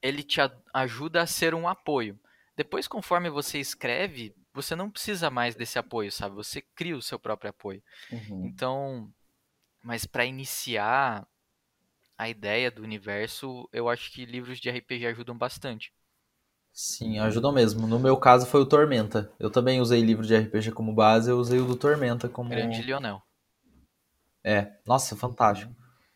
[0.00, 0.40] ele te
[0.72, 2.18] ajuda a ser um apoio.
[2.56, 6.36] Depois, conforme você escreve, você não precisa mais desse apoio, sabe?
[6.36, 7.82] Você cria o seu próprio apoio.
[8.12, 8.46] Uhum.
[8.46, 9.12] Então,
[9.82, 11.26] mas para iniciar
[12.22, 15.92] a ideia do universo, eu acho que livros de RPG ajudam bastante.
[16.72, 17.86] Sim, ajudam mesmo.
[17.86, 19.30] No meu caso foi o Tormenta.
[19.38, 22.50] Eu também usei livro de RPG como base, eu usei o do Tormenta como.
[22.50, 23.20] Grande Lionel.
[24.44, 25.74] É, nossa, fantástico.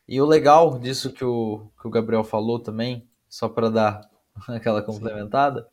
[0.08, 4.10] E o legal disso que o, que o Gabriel falou também, só para dar
[4.48, 5.68] aquela complementada,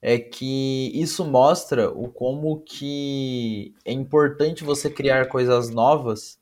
[0.00, 6.37] é que isso mostra o como que é importante você criar coisas novas,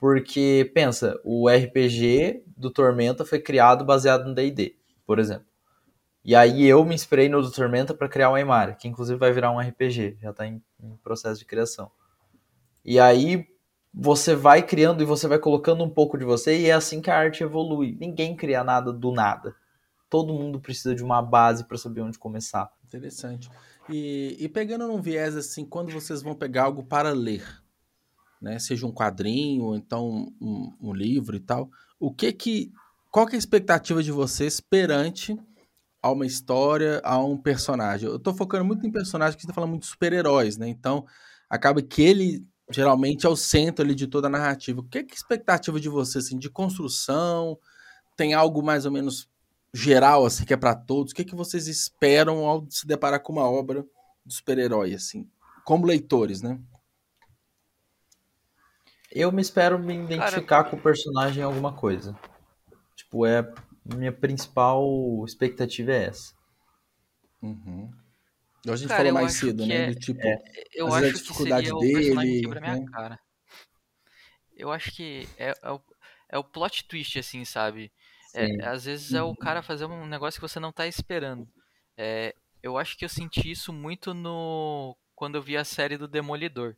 [0.00, 5.46] porque pensa, o RPG do Tormenta foi criado baseado no D&D, por exemplo.
[6.24, 9.30] E aí eu me inspirei no do Tormenta para criar o Aymara, que inclusive vai
[9.30, 11.90] virar um RPG, já está em, em processo de criação.
[12.82, 13.46] E aí
[13.92, 17.10] você vai criando e você vai colocando um pouco de você e é assim que
[17.10, 17.96] a arte evolui.
[18.00, 19.54] Ninguém cria nada do nada.
[20.08, 22.70] Todo mundo precisa de uma base para saber onde começar.
[22.86, 23.50] Interessante.
[23.88, 27.44] E, e, pegando num viés assim, quando vocês vão pegar algo para ler,
[28.40, 32.72] né, seja um quadrinho, ou então um, um livro e tal, o que que,
[33.10, 35.38] qual que é a expectativa de vocês perante
[36.02, 38.08] a uma história, a um personagem?
[38.08, 40.68] Eu estou focando muito em personagens que você está falando muito de super-heróis, né?
[40.68, 41.04] Então
[41.48, 44.80] acaba que ele geralmente é o centro ali de toda a narrativa.
[44.80, 47.58] O que é, que é a expectativa de você, assim, de construção?
[48.16, 49.28] Tem algo mais ou menos
[49.74, 51.12] geral, assim, que é para todos?
[51.12, 53.84] O que que vocês esperam ao se deparar com uma obra
[54.24, 55.28] de super-herói, assim,
[55.64, 56.58] como leitores, né?
[59.10, 60.70] Eu me espero me identificar Cara...
[60.70, 62.16] com o personagem em alguma coisa.
[62.94, 63.52] Tipo, é
[63.84, 64.84] minha principal
[65.26, 66.34] expectativa é essa.
[67.42, 67.90] Uhum.
[68.68, 69.74] A gente cara, falou mais cedo, né?
[69.74, 70.38] É, do tipo, é,
[70.74, 72.40] eu acho a dificuldade que dele.
[72.42, 72.86] quebra minha né?
[72.92, 73.18] cara.
[74.54, 75.80] Eu acho que é, é, o,
[76.28, 77.90] é o plot twist, assim, sabe?
[78.34, 81.48] É, às vezes é o cara fazer um negócio que você não tá esperando.
[81.96, 86.06] É, eu acho que eu senti isso muito no quando eu vi a série do
[86.06, 86.76] Demolidor.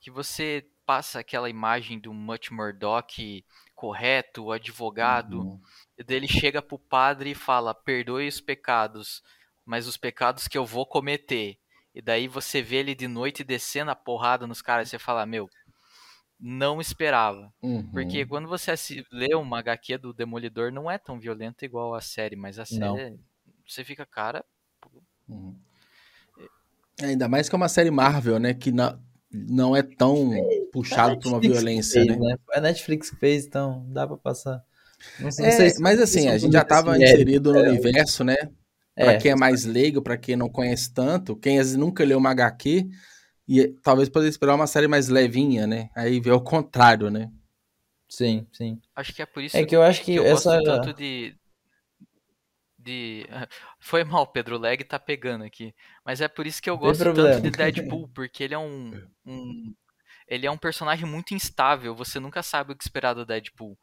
[0.00, 5.60] Que você passa aquela imagem do Much Murdock correto, advogado, uhum.
[6.06, 9.22] dele chega pro padre e fala: "Perdoe os pecados,
[9.66, 11.58] mas os pecados que eu vou cometer.
[11.94, 15.26] E daí você vê ele de noite descendo a porrada nos caras e você fala,
[15.26, 15.46] meu,
[16.40, 17.52] não esperava.
[17.60, 17.86] Uhum.
[17.90, 18.72] Porque quando você
[19.12, 22.80] lê uma HQ do Demolidor, não é tão violento igual a série, mas a série,
[23.10, 23.18] não.
[23.66, 24.42] você fica, cara.
[25.28, 25.54] Uhum.
[27.00, 28.54] É, ainda mais que é uma série Marvel, né?
[28.54, 28.98] Que não,
[29.32, 30.30] não é tão
[30.72, 32.28] puxado por uma violência, fez, né?
[32.28, 32.36] né?
[32.52, 34.62] É a Netflix que fez, então dá pra passar.
[35.20, 37.68] Não sei, é, não sei se, mas assim, a gente já tava inserido no é,
[37.68, 38.36] universo, né?
[38.94, 39.18] Para é.
[39.18, 42.30] quem é mais leigo, para quem não conhece tanto, quem às vezes nunca leu uma
[42.30, 42.88] HQ,
[43.48, 45.88] e talvez poderia esperar uma série mais levinha, né?
[45.94, 47.30] Aí vê o contrário, né?
[48.08, 48.80] Sim, sim.
[48.96, 50.56] Acho que é por isso é que eu acho que, que eu essa...
[50.56, 51.34] gosto tanto de,
[52.88, 53.26] de.
[53.78, 55.74] Foi mal, Pedro Leg tá pegando aqui.
[56.04, 58.92] Mas é por isso que eu gosto tanto de Deadpool, porque ele é um,
[59.26, 59.74] um.
[60.26, 63.78] Ele é um personagem muito instável, você nunca sabe o que esperar do Deadpool.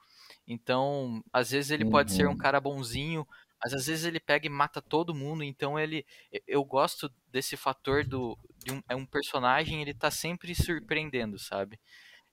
[0.48, 1.92] Então, às vezes ele uhum.
[1.92, 2.38] pode ser um uhum.
[2.38, 3.28] cara bonzinho,
[3.64, 6.06] mas às vezes ele pega e mata todo mundo, então ele
[6.48, 11.80] eu gosto desse fator do de um, é um personagem, ele tá sempre surpreendendo, sabe?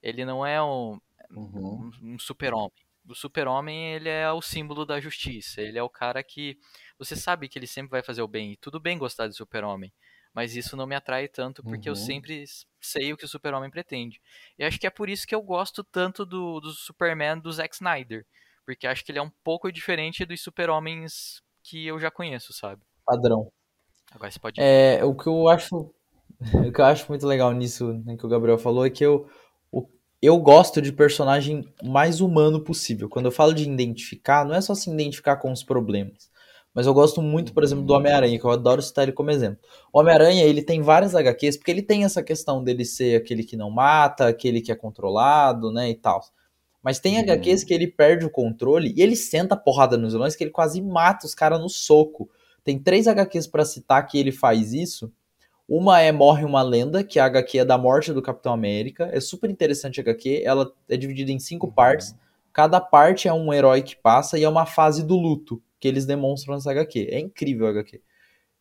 [0.01, 0.99] Ele não é um,
[1.31, 1.91] uhum.
[2.03, 2.85] um, um super-homem.
[3.07, 5.61] O super-homem, ele é o símbolo da justiça.
[5.61, 6.57] Ele é o cara que
[6.97, 8.53] você sabe que ele sempre vai fazer o bem.
[8.53, 9.91] E tudo bem gostar de super-homem,
[10.33, 11.93] mas isso não me atrai tanto porque uhum.
[11.93, 12.45] eu sempre
[12.79, 14.21] sei o que o super-homem pretende.
[14.57, 17.75] E acho que é por isso que eu gosto tanto do, do Superman do Zack
[17.75, 18.25] Snyder
[18.65, 22.81] porque acho que ele é um pouco diferente dos super-homens que eu já conheço, sabe?
[23.05, 23.51] Padrão.
[24.11, 24.61] Agora você pode.
[24.61, 25.93] É, o que eu acho.
[26.55, 29.29] O que eu acho muito legal nisso né, que o Gabriel falou é que eu,
[30.25, 33.09] eu gosto de personagem mais humano possível.
[33.09, 36.31] Quando eu falo de identificar, não é só se identificar com os problemas.
[36.73, 39.59] Mas eu gosto muito, por exemplo, do Homem-Aranha, que eu adoro citar ele como exemplo.
[39.91, 43.57] O Homem-Aranha, ele tem várias HQs, porque ele tem essa questão dele ser aquele que
[43.57, 46.23] não mata, aquele que é controlado, né, e tal.
[46.81, 47.23] Mas tem uhum.
[47.23, 50.51] HQs que ele perde o controle e ele senta a porrada nos vilões que ele
[50.51, 52.29] quase mata os caras no soco.
[52.63, 55.11] Tem três HQs para citar que ele faz isso.
[55.67, 59.09] Uma é Morre uma Lenda, que é a HQ é da morte do Capitão América.
[59.11, 60.43] É super interessante a HQ.
[60.45, 61.73] Ela é dividida em cinco uhum.
[61.73, 62.15] partes.
[62.51, 66.05] Cada parte é um herói que passa e é uma fase do luto que eles
[66.05, 67.07] demonstram nessa HQ.
[67.11, 68.01] É incrível a HQ.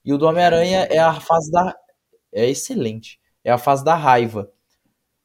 [0.04, 1.76] E o do Homem-Aranha é a fase da.
[2.32, 3.20] É excelente.
[3.44, 4.50] É a fase da raiva.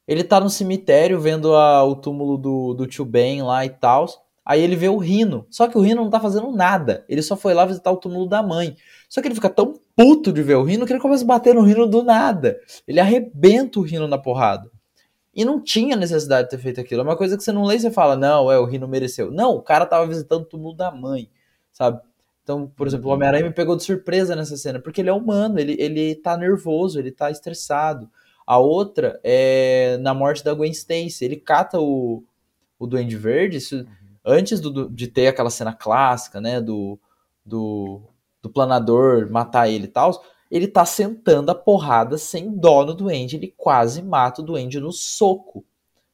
[0.08, 4.08] Ele tá no cemitério vendo a, o túmulo do, do tio Ben lá e tal.
[4.50, 5.46] Aí ele vê o Rino.
[5.50, 7.04] Só que o Rino não tá fazendo nada.
[7.10, 8.78] Ele só foi lá visitar o túmulo da mãe.
[9.10, 11.54] Só que ele fica tão puto de ver o Rino que ele começa a bater
[11.54, 12.58] no Rino do nada.
[12.88, 14.72] Ele arrebenta o Rino na porrada.
[15.36, 17.02] E não tinha necessidade de ter feito aquilo.
[17.02, 19.30] É uma coisa que você não lê e você fala, não, é, o Rino mereceu.
[19.30, 21.30] Não, o cara tava visitando o túmulo da mãe,
[21.74, 22.00] sabe?
[22.42, 25.60] Então, por exemplo, o Homem-Aranha me pegou de surpresa nessa cena, porque ele é humano,
[25.60, 28.10] ele, ele tá nervoso, ele tá estressado.
[28.46, 31.26] A outra é na morte da Gwen Stacy.
[31.26, 32.24] Ele cata o,
[32.80, 33.86] o Duende Verde, isso,
[34.28, 37.00] antes do, de ter aquela cena clássica, né, do,
[37.46, 38.02] do,
[38.42, 43.38] do planador matar ele e tal, ele tá sentando a porrada sem dó no Duende,
[43.38, 45.66] ele quase mata o Duende no soco,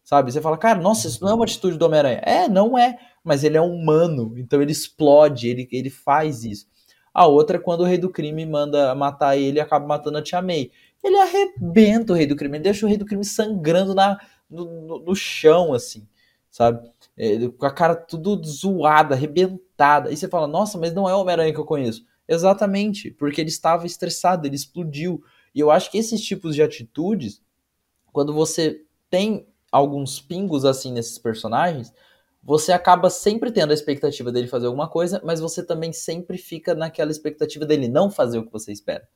[0.04, 0.32] sabe?
[0.32, 2.21] Você fala, cara, nossa, isso não é uma atitude do Homem-Aranha.
[2.23, 6.67] É, não é, mas ele é humano, então ele explode, ele, ele faz isso.
[7.13, 10.21] A outra é quando o Rei do Crime manda matar ele e acaba matando a
[10.21, 10.71] Tia May.
[11.04, 14.65] Ele arrebenta o Rei do Crime, ele deixa o Rei do Crime sangrando na, no,
[14.82, 16.08] no, no chão, assim,
[16.49, 16.89] sabe?
[17.17, 20.12] É, com a cara tudo zoada, arrebentada.
[20.12, 22.06] E você fala, nossa, mas não é o Homem-Aranha que eu conheço.
[22.28, 25.23] Exatamente, porque ele estava estressado, ele explodiu.
[25.54, 27.41] E eu acho que esses tipos de atitudes,
[28.12, 31.93] quando você tem alguns pingos assim nesses personagens,
[32.41, 36.76] você acaba sempre tendo a expectativa dele fazer alguma coisa, mas você também sempre fica
[36.76, 39.08] naquela expectativa dele não fazer o que você espera.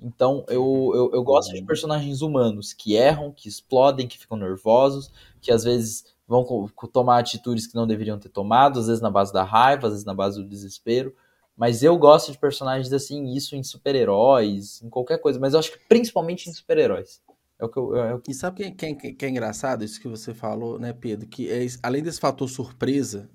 [0.00, 1.66] Então eu, eu, eu gosto de uhum.
[1.66, 6.44] personagens humanos que erram, que explodem, que ficam nervosos, que às vezes vão
[6.92, 10.06] tomar atitudes que não deveriam ter tomado, às vezes na base da raiva, às vezes
[10.06, 11.14] na base do desespero.
[11.56, 15.72] Mas eu gosto de personagens assim, isso em super-heróis, em qualquer coisa, mas eu acho
[15.72, 17.20] que principalmente em super-heróis.
[17.58, 18.30] É o que eu, é o que...
[18.30, 21.28] E sabe que, que, que, é engraçado isso que você falou, né, Pedro?
[21.28, 23.30] Que é, além desse fator surpresa,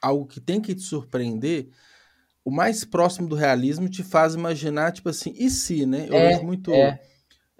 [0.00, 1.68] algo que tem que te surpreender,
[2.44, 6.06] o mais próximo do realismo te faz imaginar, tipo assim, e se, né?
[6.08, 6.72] Eu é, muito.
[6.72, 7.02] É.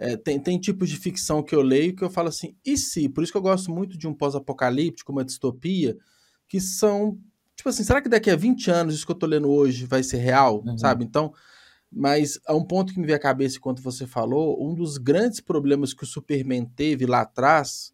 [0.01, 3.07] É, tem, tem tipos de ficção que eu leio que eu falo assim, e se?
[3.07, 5.95] Por isso que eu gosto muito de um pós-apocalíptico, uma distopia,
[6.49, 7.19] que são,
[7.55, 10.03] tipo assim, será que daqui a 20 anos isso que eu tô lendo hoje vai
[10.03, 10.79] ser real, uhum.
[10.79, 11.05] sabe?
[11.05, 11.35] Então,
[11.93, 15.39] mas há um ponto que me veio à cabeça enquanto você falou, um dos grandes
[15.39, 17.93] problemas que o Superman teve lá atrás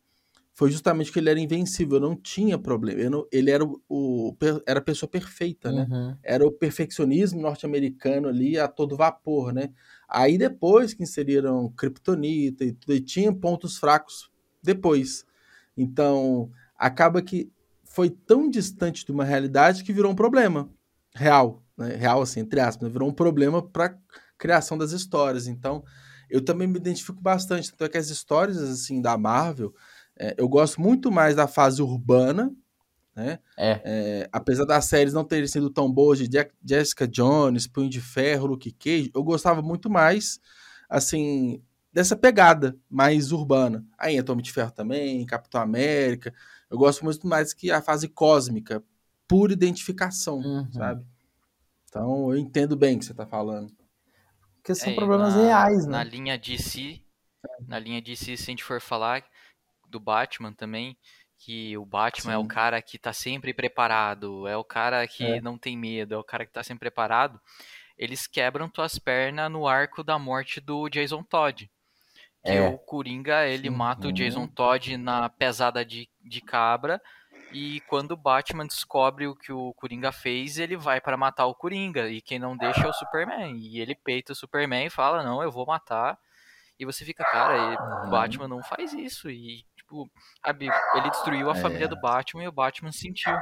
[0.52, 3.10] foi justamente que ele era invencível, não tinha problema.
[3.10, 5.86] Não, ele era o, o, era a pessoa perfeita, né?
[5.90, 6.16] Uhum.
[6.22, 9.70] Era o perfeccionismo norte-americano ali a todo vapor, né?
[10.08, 14.30] Aí depois que inseriram kryptonita e tudo, e tinha pontos fracos
[14.62, 15.24] depois.
[15.76, 17.50] Então, acaba que
[17.84, 20.68] foi tão distante de uma realidade que virou um problema
[21.14, 21.96] real, né?
[21.96, 23.96] Real assim, entre aspas, virou um problema para
[24.38, 25.46] criação das histórias.
[25.46, 25.82] Então,
[26.28, 29.74] eu também me identifico bastante, tanto é que as histórias assim da Marvel,
[30.18, 32.52] é, eu gosto muito mais da fase urbana,
[33.16, 33.38] né?
[33.56, 33.80] É.
[33.84, 34.28] é.
[34.30, 36.28] apesar das séries não terem sido tão boas de
[36.62, 40.38] Jessica Jones, Punho de Ferro, Luke Cage, eu gostava muito mais,
[40.88, 43.82] assim, dessa pegada mais urbana.
[43.98, 46.34] Aí Homem de Ferro também, Capitão América.
[46.68, 48.84] Eu gosto muito mais que a fase cósmica,
[49.26, 50.70] por identificação, uhum.
[50.72, 51.04] sabe?
[51.88, 53.72] Então eu entendo bem o que você está falando.
[54.56, 55.92] Porque são é, problemas na, reais, né?
[55.92, 57.00] Na linha DC,
[57.66, 59.24] na linha DC, se a gente for falar,
[59.88, 60.96] do Batman também,
[61.38, 62.36] que o Batman Sim.
[62.36, 65.40] é o cara que tá sempre preparado, é o cara que é.
[65.40, 67.40] não tem medo, é o cara que tá sempre preparado.
[67.96, 71.70] Eles quebram tuas pernas no arco da morte do Jason Todd.
[72.44, 72.68] Que é.
[72.68, 73.74] o Coringa, ele Sim.
[73.74, 74.48] mata o Jason uhum.
[74.48, 77.00] Todd na pesada de, de cabra.
[77.52, 81.54] E quando o Batman descobre o que o Coringa fez, ele vai para matar o
[81.54, 82.08] Coringa.
[82.08, 83.56] E quem não deixa é o Superman.
[83.56, 86.18] E ele peita o Superman e fala: Não, eu vou matar.
[86.78, 88.10] E você fica, cara, o uhum.
[88.10, 89.30] Batman não faz isso.
[89.30, 90.10] E tipo,
[90.44, 91.60] sabe, ele destruiu a é.
[91.60, 93.32] família do Batman e o Batman sentiu.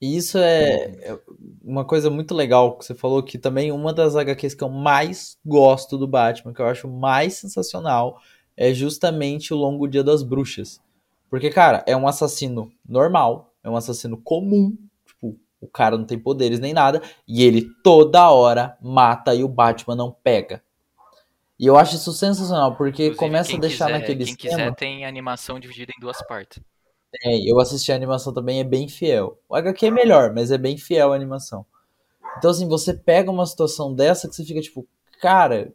[0.00, 1.18] E isso é, é
[1.62, 5.38] uma coisa muito legal que você falou que também uma das HQs que eu mais
[5.44, 8.20] gosto do Batman, que eu acho mais sensacional,
[8.56, 10.80] é justamente o Longo Dia das Bruxas.
[11.30, 16.18] Porque, cara, é um assassino normal, é um assassino comum, tipo, o cara não tem
[16.18, 20.62] poderes nem nada, e ele toda hora mata e o Batman não pega.
[21.58, 24.56] E eu acho isso sensacional, porque Inclusive, começa a deixar quiser, naquele quem esquema.
[24.56, 26.60] quiser tem animação dividida em duas partes.
[27.22, 29.38] É, eu assisti a animação também, é bem fiel.
[29.48, 31.64] O HQ é melhor, mas é bem fiel a animação.
[32.36, 34.86] Então, assim, você pega uma situação dessa que você fica tipo,
[35.20, 35.72] cara,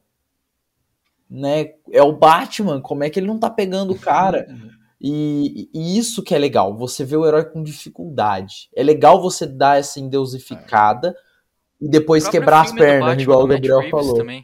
[1.29, 1.73] né?
[1.91, 4.47] É o Batman, como é que ele não tá pegando o cara?
[4.99, 8.69] E, e, isso que é legal, você vê o herói com dificuldade.
[8.75, 11.85] É legal você dar essa endeusificada é.
[11.85, 14.15] e depois quebrar as pernas, igual o Gabriel falou.
[14.15, 14.43] Também.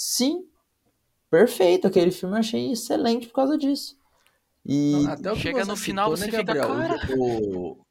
[0.00, 0.44] Sim,
[1.28, 1.88] perfeito.
[1.88, 3.98] Aquele filme eu achei excelente por causa disso.
[4.64, 7.00] E Até Chega no final citou, né, você né, Gabriel?
[7.00, 7.84] Fica, o,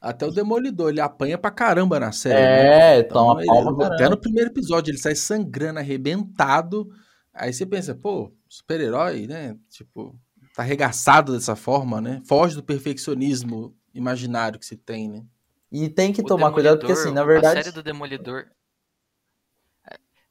[0.00, 2.34] Até o Demolidor, ele apanha pra caramba na série.
[2.34, 2.98] É, né?
[2.98, 6.88] então, ele, Até no primeiro episódio, ele sai sangrando, arrebentado.
[7.32, 9.56] Aí você pensa, pô, super-herói, né?
[9.70, 10.18] Tipo,
[10.56, 12.20] tá arregaçado dessa forma, né?
[12.26, 15.24] Foge do perfeccionismo imaginário que se tem, né?
[15.70, 18.46] E tem que o tomar cuidado porque assim, na verdade, a série do Demolidor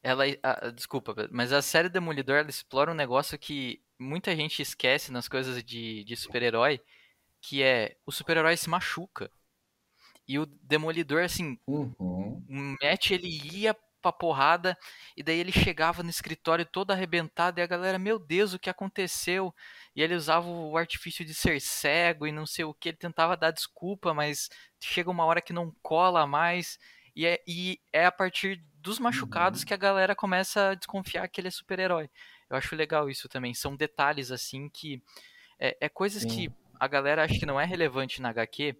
[0.05, 5.11] ela a, desculpa, mas a série Demolidor ela explora um negócio que muita gente esquece
[5.11, 6.79] nas coisas de, de super-herói,
[7.41, 9.31] que é o super-herói se machuca.
[10.27, 12.43] E o Demolidor, assim, uhum.
[12.47, 14.77] o Matt, ele ia pra porrada,
[15.17, 18.69] e daí ele chegava no escritório todo arrebentado, e a galera, meu Deus, o que
[18.69, 19.53] aconteceu?
[19.95, 23.35] E ele usava o artifício de ser cego e não sei o que, ele tentava
[23.35, 24.49] dar desculpa, mas
[24.79, 26.77] chega uma hora que não cola mais,
[27.15, 29.67] e é, e é a partir dos machucados uhum.
[29.67, 32.09] que a galera começa a desconfiar que ele é super-herói.
[32.49, 35.01] Eu acho legal isso também, são detalhes assim que.
[35.57, 36.27] É, é coisas Sim.
[36.27, 38.75] que a galera acha que não é relevante na HQ,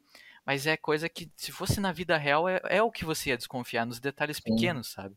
[0.45, 3.37] mas é coisa que, se fosse na vida real, é, é o que você ia
[3.37, 5.15] desconfiar, nos detalhes pequenos, sabe?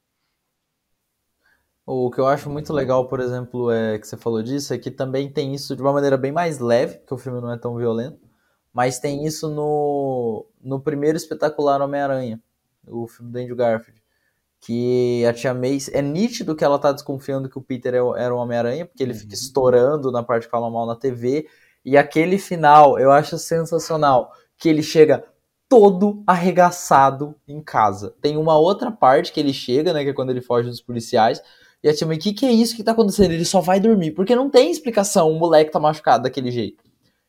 [1.85, 4.91] O que eu acho muito legal, por exemplo, é que você falou disso, é que
[4.91, 7.77] também tem isso de uma maneira bem mais leve, porque o filme não é tão
[7.77, 8.21] violento,
[8.73, 12.43] mas tem isso no, no primeiro espetacular Homem-Aranha,
[12.91, 14.03] o filme do Andrew Garfield.
[14.61, 15.79] Que a Tia May.
[15.93, 19.15] É nítido que ela tá desconfiando que o Peter é era o Homem-Aranha, porque ele
[19.15, 19.35] fica uhum.
[19.35, 21.49] estourando na parte que fala mal na TV.
[21.85, 25.25] E aquele final eu acho sensacional que ele chega
[25.69, 28.15] todo arregaçado em casa.
[28.21, 31.43] Tem uma outra parte que ele chega, né, que é quando ele foge dos policiais,
[31.83, 33.33] e a tia mãe, o que, que é isso que tá acontecendo?
[33.33, 36.83] Ele só vai dormir, porque não tem explicação, o moleque tá machucado daquele jeito.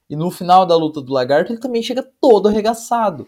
[0.10, 3.28] E no final da luta do lagarto, ele também chega todo arregaçado.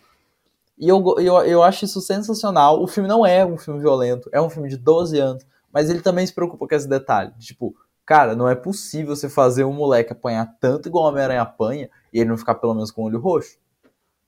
[0.82, 2.82] E eu, eu, eu acho isso sensacional.
[2.82, 6.02] O filme não é um filme violento, é um filme de 12 anos, mas ele
[6.02, 7.32] também se preocupa com esse detalhe.
[7.38, 11.88] Tipo, cara, não é possível você fazer um moleque apanhar tanto igual o Homem-Aranha apanha
[12.12, 13.60] e ele não ficar pelo menos com o olho roxo.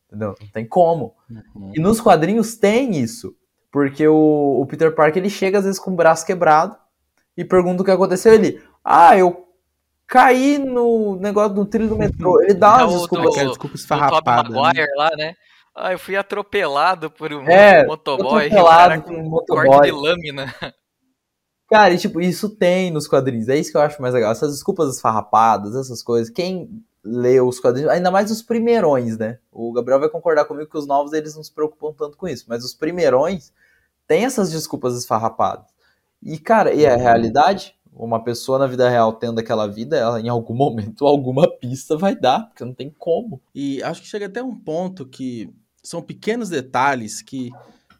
[0.07, 0.35] Entendeu?
[0.39, 1.15] Não tem como.
[1.27, 1.71] Uhum.
[1.73, 3.35] E nos quadrinhos tem isso.
[3.71, 6.77] Porque o, o, Peter Parker ele chega às vezes com o braço quebrado
[7.35, 8.31] e pergunta o que aconteceu.
[8.31, 9.47] Ele, ah, eu
[10.05, 12.39] caí no negócio do trilho do metrô.
[12.43, 13.33] Ele dá umas desculpas.
[13.33, 14.49] Do, desculpa esfarrapada.
[14.49, 14.93] Do Maguire né?
[14.95, 15.35] lá, né?
[15.75, 18.45] Ah, eu fui atropelado por um é, motoboy.
[18.47, 19.67] Atropelado por um motoboy.
[19.67, 20.55] Corte de lâmina.
[21.69, 23.49] Cara, e tipo, isso tem nos quadrinhos.
[23.49, 24.31] É isso que eu acho mais legal.
[24.31, 26.29] Essas desculpas esfarrapadas, essas coisas.
[26.29, 29.39] Quem lê os quadrinhos, ainda mais os primeirões, né?
[29.51, 32.45] O Gabriel vai concordar comigo que os novos eles não se preocupam tanto com isso,
[32.47, 33.51] mas os primeirões
[34.07, 35.65] têm essas desculpas esfarrapadas.
[36.21, 40.21] E cara, e é a realidade, uma pessoa na vida real tendo aquela vida, ela
[40.21, 43.41] em algum momento alguma pista vai dar, porque não tem como.
[43.53, 45.53] E acho que chega até um ponto que
[45.83, 47.51] são pequenos detalhes que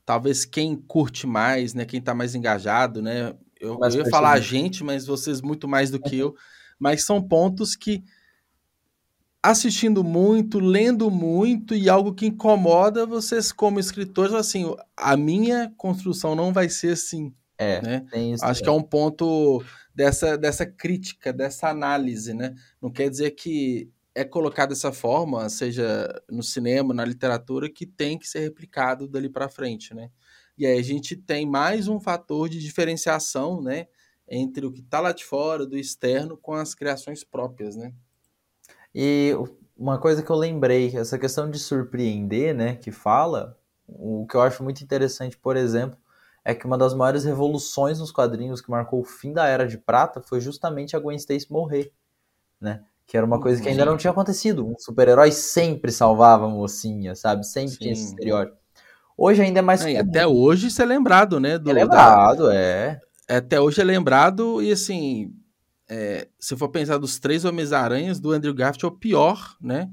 [0.06, 4.40] talvez quem curte mais, né, quem tá mais engajado, né, eu, eu ia falar a
[4.40, 6.36] gente, mas vocês muito mais do que eu,
[6.80, 8.04] mas são pontos que
[9.42, 16.34] assistindo muito, lendo muito e algo que incomoda vocês como escritores, assim, a minha construção
[16.34, 17.34] não vai ser assim.
[17.58, 18.06] É, né?
[18.42, 19.64] Acho que é um ponto
[19.94, 22.56] dessa, dessa crítica, dessa análise, né?
[22.82, 28.18] Não quer dizer que é colocado dessa forma, seja no cinema, na literatura, que tem
[28.18, 30.10] que ser replicado dali para frente, né?
[30.58, 33.88] E aí a gente tem mais um fator de diferenciação, né?
[34.28, 37.94] Entre o que está lá de fora, do externo, com as criações próprias, né?
[38.94, 39.34] E
[39.76, 43.58] uma coisa que eu lembrei, essa questão de surpreender, né, que fala,
[43.88, 45.98] o que eu acho muito interessante, por exemplo,
[46.46, 49.78] é que uma das maiores revoluções nos quadrinhos que marcou o fim da Era de
[49.78, 51.92] Prata foi justamente a Gwen Stacy morrer,
[52.62, 52.86] né?
[53.06, 54.66] Que era uma coisa que ainda não tinha acontecido.
[54.66, 57.46] Um super-herói sempre salvava a mocinha, sabe?
[57.46, 57.78] Sempre Sim.
[57.80, 58.58] tinha esse estereótipo.
[59.18, 59.86] Hoje ainda é mais.
[59.86, 61.58] É, até hoje isso é lembrado, né?
[61.58, 62.56] Do, é lembrado, da...
[62.56, 63.00] é.
[63.30, 65.34] Até hoje é lembrado e assim,
[65.90, 69.90] é, se for pensar dos três Homens-Aranhas, do Andrew Garfield é o pior, né?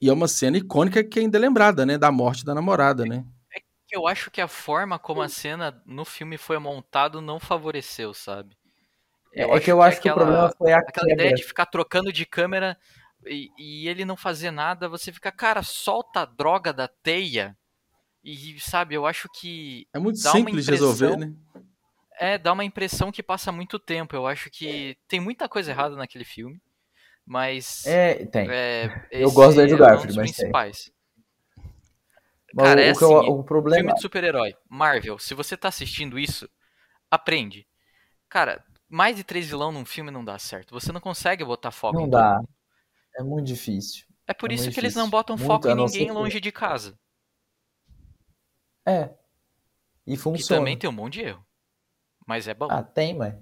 [0.00, 1.98] E é uma cena icônica que ainda é lembrada, né?
[1.98, 3.24] Da morte da namorada, né?
[3.52, 7.40] É que eu acho que a forma como a cena no filme foi montado não
[7.40, 8.56] favoreceu, sabe?
[9.32, 11.42] Eu é que eu acho que, aquela, que o problema foi a aquela ideia de
[11.42, 12.76] ficar trocando de câmera
[13.26, 17.56] e, e, ele não fazer nada, você fica, cara, solta a droga da teia.
[18.22, 19.86] E sabe, eu acho que.
[19.92, 21.32] É muito simples de resolver, né?
[22.18, 24.14] É, dá uma impressão que passa muito tempo.
[24.14, 26.60] Eu acho que tem muita coisa errada naquele filme.
[27.24, 27.86] Mas.
[27.86, 28.48] É, tem.
[28.50, 30.84] É, eu gosto do Andrew Garfield, é um mas principais.
[30.84, 30.94] Tem.
[32.56, 33.80] Cara, é o, assim, eu, o problema...
[33.80, 36.48] filme de super-herói, Marvel, se você tá assistindo isso,
[37.10, 37.66] aprende.
[38.28, 40.72] Cara, mais de três vilão num filme não dá certo.
[40.72, 42.40] Você não consegue botar foco não dá.
[43.16, 44.06] É muito difícil.
[44.26, 44.86] É por é isso que difícil.
[44.86, 46.98] eles não botam muito, foco em ninguém longe de casa.
[48.86, 49.10] É.
[50.06, 50.60] E funciona.
[50.60, 51.44] E também tem um monte de erro.
[52.26, 52.68] Mas é bom.
[52.70, 53.34] Ah, tem, mas.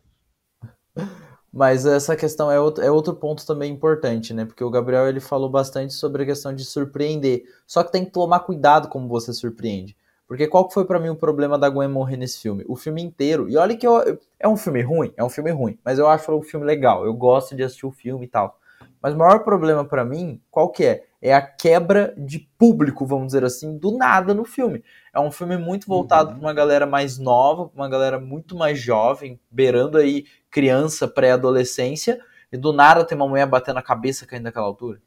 [1.53, 4.45] Mas essa questão é outro, é outro ponto também importante, né?
[4.45, 7.45] Porque o Gabriel ele falou bastante sobre a questão de surpreender.
[7.67, 9.97] Só que tem que tomar cuidado como você surpreende.
[10.27, 12.65] Porque qual que foi para mim o problema da Gwen morrer nesse filme?
[12.67, 13.49] O filme inteiro.
[13.49, 16.33] E olha que eu, é um filme ruim, é um filme ruim, mas eu acho
[16.33, 17.05] o filme legal.
[17.05, 18.59] Eu gosto de assistir o filme e tal.
[19.01, 21.05] Mas o maior problema para mim, qual que é?
[21.23, 24.83] É a quebra de público, vamos dizer assim, do nada no filme.
[25.15, 26.37] É um filme muito voltado uhum.
[26.37, 32.21] para uma galera mais nova, uma galera muito mais jovem, beirando aí criança, pré-adolescência,
[32.53, 35.01] e do nada tem uma mulher batendo a cabeça caindo daquela altura.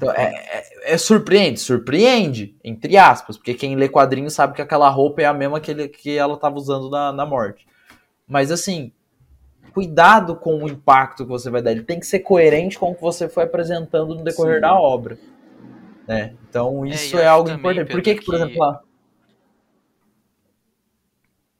[0.00, 4.88] Então, é, é, é, surpreende, surpreende, entre aspas, porque quem lê quadrinhos sabe que aquela
[4.88, 7.66] roupa é a mesma que, ele, que ela estava usando na, na morte.
[8.26, 8.90] Mas assim,
[9.74, 11.72] cuidado com o impacto que você vai dar.
[11.72, 14.60] Ele tem que ser coerente com o que você foi apresentando no decorrer Sim.
[14.62, 15.18] da obra.
[16.08, 16.34] Né?
[16.48, 17.90] Então, é, isso é, é algo importante.
[17.90, 18.80] Por que, que, por exemplo, lá.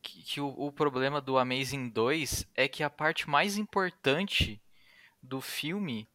[0.01, 4.59] Que, que o, o problema do Amazing 2 é que a parte mais importante
[5.23, 6.09] do filme,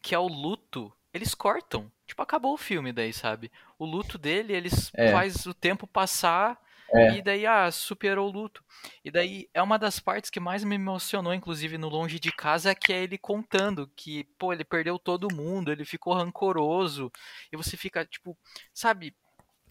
[0.00, 1.90] que é o luto eles cortam.
[2.06, 3.50] Tipo, acabou o filme daí, sabe?
[3.78, 5.10] O luto dele, eles é.
[5.10, 6.58] faz o tempo passar
[6.92, 7.16] é.
[7.16, 8.62] e daí, ah, superou o luto.
[9.04, 12.74] E daí é uma das partes que mais me emocionou, inclusive no Longe de Casa,
[12.74, 17.10] que é ele contando que, pô, ele perdeu todo mundo, ele ficou rancoroso.
[17.52, 18.36] E você fica, tipo,
[18.72, 19.14] sabe?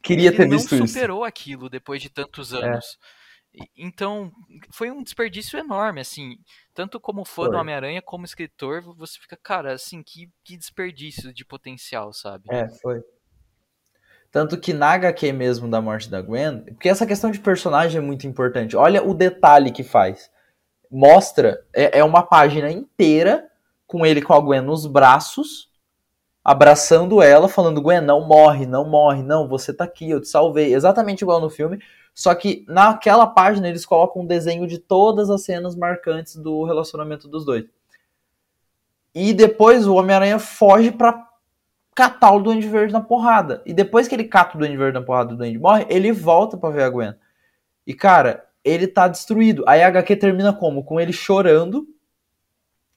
[0.01, 0.75] Queria ter visto isso.
[0.75, 2.57] Ele não superou aquilo depois de tantos é.
[2.57, 2.97] anos.
[3.21, 3.24] É.
[3.77, 4.31] Então,
[4.71, 6.37] foi um desperdício enorme, assim.
[6.73, 7.51] Tanto como fã foi.
[7.51, 12.45] do Homem-Aranha, como escritor, você fica, cara, assim, que, que desperdício de potencial, sabe?
[12.49, 13.03] É, foi.
[14.31, 18.01] Tanto que na HQ mesmo da morte da Gwen, porque essa questão de personagem é
[18.01, 18.75] muito importante.
[18.75, 20.29] Olha o detalhe que faz.
[20.91, 23.49] Mostra, é, é uma página inteira
[23.87, 25.69] com ele com a Gwen nos braços,
[26.43, 30.73] abraçando ela, falando: Gwen, não morre, não morre, não, você tá aqui, eu te salvei.
[30.73, 31.79] Exatamente igual no filme.
[32.15, 37.27] Só que naquela página eles colocam um desenho de todas as cenas marcantes do relacionamento
[37.27, 37.65] dos dois.
[39.13, 41.27] E depois o Homem-Aranha foge pra
[41.93, 43.61] catar o Duende Verde na porrada.
[43.65, 46.57] E depois que ele cata o Duende Verde na porrada do Duende morre, ele volta
[46.57, 47.13] pra ver a Gwen.
[47.85, 49.65] E cara, ele tá destruído.
[49.67, 50.85] Aí a HQ termina como?
[50.85, 51.85] Com ele chorando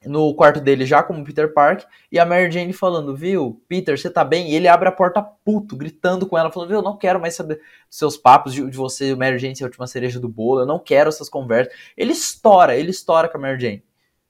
[0.06, 4.08] no quarto dele já como Peter Park e a Mary Jane falando, viu, Peter, você
[4.08, 4.50] tá bem?
[4.50, 7.34] E ele abre a porta puto, gritando com ela, falando, viu, eu não quero mais
[7.34, 7.56] saber
[7.88, 10.66] dos seus papos de, de você, Mary Jane, ser a última cereja do bolo, eu
[10.66, 11.74] não quero essas conversas.
[11.96, 13.82] Ele estoura, ele estoura com a Mary Jane.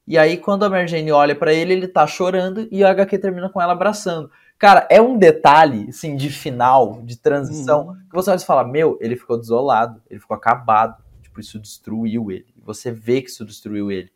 [0.06, 3.18] E aí quando a Mary Jane olha para ele, ele tá chorando e a HQ
[3.18, 4.30] termina com ela abraçando.
[4.58, 7.94] Cara, é um detalhe, assim, de final, de transição, uhum.
[8.08, 12.46] que você vai falar, meu, ele ficou desolado, ele ficou acabado, tipo, isso destruiu ele.
[12.64, 14.10] Você vê que isso destruiu ele.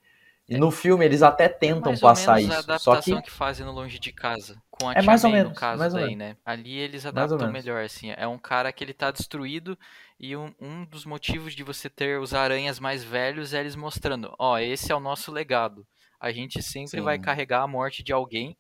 [0.49, 2.53] E no filme eles até tentam passar isso.
[2.53, 3.23] A adaptação só que...
[3.23, 4.61] que fazem no Longe de Casa.
[4.71, 6.37] Com a é mais ou menos, no caso mais daí, né?
[6.45, 8.13] Ali eles adaptam melhor, assim.
[8.17, 9.79] É um cara que ele tá destruído
[10.19, 14.35] e um, um dos motivos de você ter os aranhas mais velhos é eles mostrando,
[14.39, 15.87] ó, esse é o nosso legado.
[16.21, 17.01] A gente sempre Sim.
[17.01, 18.57] vai carregar a morte de alguém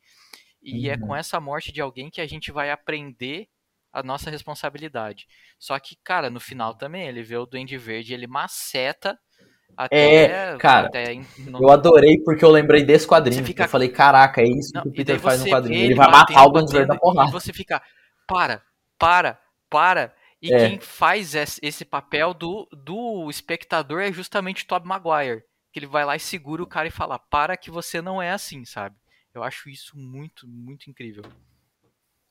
[0.62, 0.92] e uhum.
[0.92, 1.16] é com uhum.
[1.16, 3.48] essa morte de alguém que a gente vai aprender
[3.92, 5.26] a nossa responsabilidade.
[5.58, 9.18] Só que, cara, no final também, ele vê o Duende Verde, ele maceta
[9.76, 11.62] até, é, cara, até no...
[11.62, 13.44] eu adorei porque eu lembrei desse quadrinho.
[13.44, 13.64] Fica...
[13.64, 15.78] Eu falei, caraca, é isso não, que o Peter faz no quadrinho.
[15.78, 17.28] Ele, ele vai matar o Verde na porrada.
[17.28, 17.82] E você fica,
[18.26, 18.62] para,
[18.98, 20.14] para, para.
[20.40, 20.68] E é.
[20.68, 25.42] quem faz esse papel do, do espectador é justamente o Tobey Maguire.
[25.72, 28.30] Que ele vai lá e segura o cara e fala, para que você não é
[28.30, 28.96] assim, sabe?
[29.34, 31.24] Eu acho isso muito, muito incrível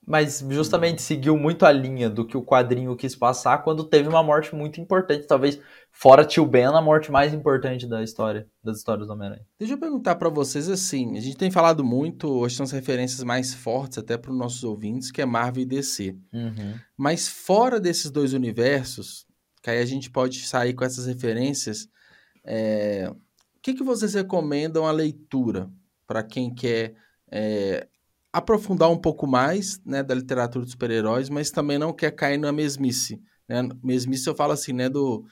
[0.04, 4.22] mas justamente seguiu muito a linha do que o quadrinho quis passar quando teve uma
[4.22, 5.60] morte muito importante, talvez
[5.92, 9.46] fora Tio Ben, a morte mais importante da história, das histórias do Homem-Aranha.
[9.58, 13.22] Deixa eu perguntar para vocês assim, a gente tem falado muito, hoje são as referências
[13.22, 16.16] mais fortes até para os nossos ouvintes, que é Marvel e DC.
[16.32, 16.74] Uhum.
[16.96, 19.24] Mas fora desses dois universos,
[19.62, 21.88] que aí a gente pode sair com essas referências,
[22.44, 23.08] é...
[23.08, 25.70] o que, que vocês recomendam a leitura
[26.08, 26.96] para quem quer
[27.30, 27.86] é,
[28.32, 32.50] aprofundar um pouco mais né, da literatura dos super-heróis, mas também não quer cair na
[32.50, 33.20] mesmice.
[33.48, 33.68] Né?
[33.82, 35.24] Mesmice eu falo assim, né, do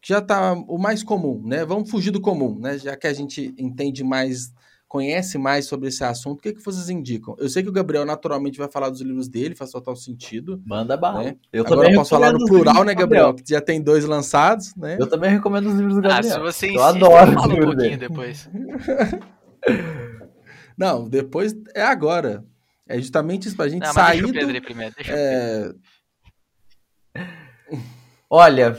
[0.00, 1.64] que já tá o mais comum, né?
[1.64, 2.76] Vamos fugir do comum, né?
[2.76, 4.52] Já que a gente entende mais,
[4.88, 7.36] conhece mais sobre esse assunto, o que, que vocês indicam?
[7.38, 10.60] Eu sei que o Gabriel naturalmente vai falar dos livros dele, faz total sentido.
[10.66, 11.22] Manda bala.
[11.22, 11.36] Né?
[11.52, 13.26] Eu Agora eu posso falar no plural, né, Gabriel?
[13.26, 13.44] Gabriel?
[13.44, 14.96] Que já tem dois lançados, né?
[14.98, 16.34] Eu também recomendo os livros do Gabriel.
[16.34, 17.96] Ah, se você insiste, eu adoro fala um pouquinho dele.
[17.96, 18.50] depois.
[20.76, 22.44] Não, depois é agora.
[22.88, 24.22] É justamente isso pra gente Não, sair.
[24.22, 25.72] Deixa o Pedro do, primeiro, deixa é...
[28.28, 28.78] Olha,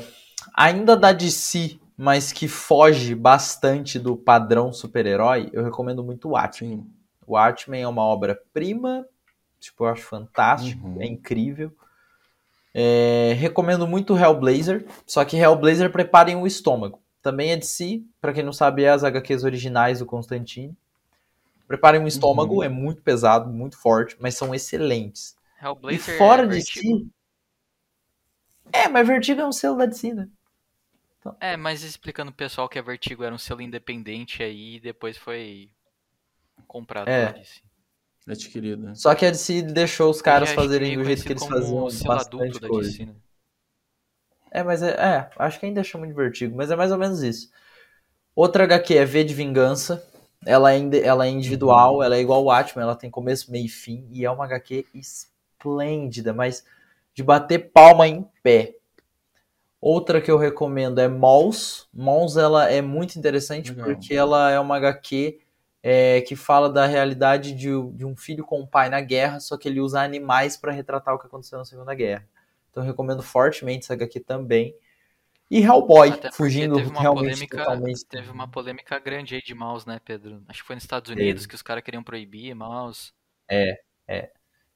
[0.55, 6.85] ainda da DC, mas que foge bastante do padrão super-herói, eu recomendo muito o Watchmen.
[7.25, 9.05] O Watchmen é uma obra-prima,
[9.59, 11.01] tipo, eu acho fantástico, uhum.
[11.01, 11.71] é incrível.
[12.73, 16.99] É, recomendo muito Hellblazer, só que Hellblazer preparem o estômago.
[17.21, 20.75] Também é de si, para quem não sabe, é as HQs originais do Constantine.
[21.67, 22.63] Preparem um estômago, uhum.
[22.63, 25.35] é muito pesado, muito forte, mas são excelentes.
[25.61, 27.09] Hellblazer e fora é de si.
[28.71, 30.27] É, mas Vertigo é um selo da DC, né?
[31.19, 31.35] Então...
[31.39, 35.69] É, mas explicando pro pessoal que a Vertigo era um selo independente aí, depois foi
[36.67, 37.27] comprado É.
[37.27, 37.61] pela DC.
[38.27, 38.95] Adquirida.
[38.95, 41.91] Só que a DC deixou os caras é fazerem do jeito que eles faziam o
[41.91, 42.89] selo adulto da coisa.
[42.89, 43.15] DC, né?
[44.49, 47.23] É, mas é, é, acho que ainda chama de vertigo, mas é mais ou menos
[47.23, 47.49] isso.
[48.35, 50.07] Outra HQ é V de Vingança.
[50.45, 53.69] Ela é, ela é individual, ela é igual o Watchmen, ela tem começo, meio e
[53.69, 56.65] fim, e é uma HQ esplêndida, mas
[57.13, 58.75] de bater palma em pé.
[59.79, 61.85] Outra que eu recomendo é Mouse.
[61.93, 63.85] Mouse ela é muito interessante Legal.
[63.85, 65.39] porque ela é uma HQ
[65.83, 69.57] é, que fala da realidade de, de um filho com um pai na guerra, só
[69.57, 72.25] que ele usa animais para retratar o que aconteceu na Segunda Guerra.
[72.71, 74.73] Então eu recomendo fortemente essa HQ também.
[75.53, 78.05] E Hellboy, Até fugindo teve uma realmente polêmica, totalmente.
[78.07, 80.43] Teve uma polêmica grande aí de mouse, né, Pedro?
[80.47, 83.13] Acho que foi nos Estados Unidos que os caras queriam proibir mouse.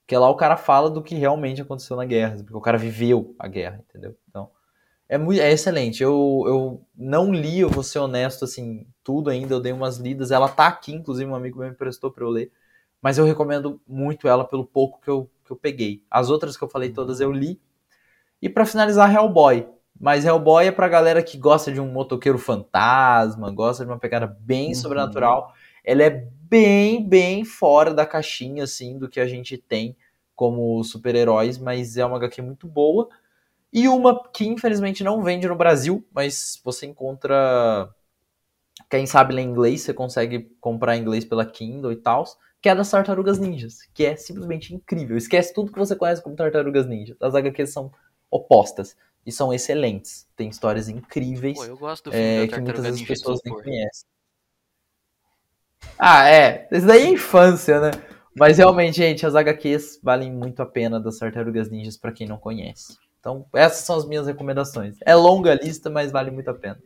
[0.05, 3.35] Porque lá o cara fala do que realmente aconteceu na guerra, porque o cara viveu
[3.39, 4.15] a guerra, entendeu?
[4.29, 4.51] Então,
[5.09, 6.03] é, muito, é excelente.
[6.03, 10.29] Eu, eu não li, eu vou ser honesto, assim, tudo ainda, eu dei umas lidas.
[10.29, 12.51] Ela tá aqui, inclusive, um amigo meu me emprestou pra eu ler.
[13.01, 16.03] Mas eu recomendo muito ela pelo pouco que eu, que eu peguei.
[16.09, 17.59] As outras que eu falei todas eu li.
[18.39, 19.67] E pra finalizar, Hellboy.
[19.99, 24.27] Mas Hellboy é pra galera que gosta de um motoqueiro fantasma, gosta de uma pegada
[24.39, 24.75] bem Uhum.
[24.75, 25.53] sobrenatural.
[25.83, 29.95] Ela é bem, bem fora da caixinha, assim, do que a gente tem
[30.35, 33.09] como super-heróis, mas é uma HQ muito boa.
[33.73, 37.89] E uma que infelizmente não vende no Brasil, mas você encontra.
[38.89, 42.23] Quem sabe ler inglês, você consegue comprar inglês pela Kindle e tal.
[42.61, 45.17] Que é das Tartarugas Ninjas, que é simplesmente incrível.
[45.17, 47.17] Esquece tudo que você conhece como Tartarugas Ninjas.
[47.21, 47.91] As HQs são
[48.31, 48.95] opostas
[49.27, 50.25] e são excelentes.
[50.37, 53.41] Tem histórias incríveis Pô, eu gosto do filme é, da que muitas vezes as pessoas
[53.43, 54.07] nem conhecem.
[55.99, 56.67] Ah, é.
[56.71, 57.91] Isso daí é infância, né?
[58.33, 62.37] Mas realmente, gente, as HQs valem muito a pena das Tartarugas Ninjas pra quem não
[62.37, 62.97] conhece.
[63.19, 64.95] Então, essas são as minhas recomendações.
[65.05, 66.79] É longa a lista, mas vale muito a pena.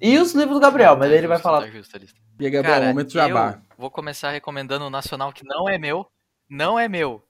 [0.00, 1.62] E os livros do Gabriel, mas aí ele vai falar.
[1.62, 1.98] Tá.
[2.38, 3.62] E aí, Gabriel, Cara, momento jabá.
[3.76, 6.06] vou começar recomendando um nacional que não é meu.
[6.48, 7.24] Não é meu.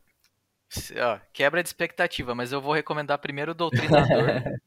[0.96, 4.26] Ó, quebra de expectativa, mas eu vou recomendar primeiro o Doutrinador.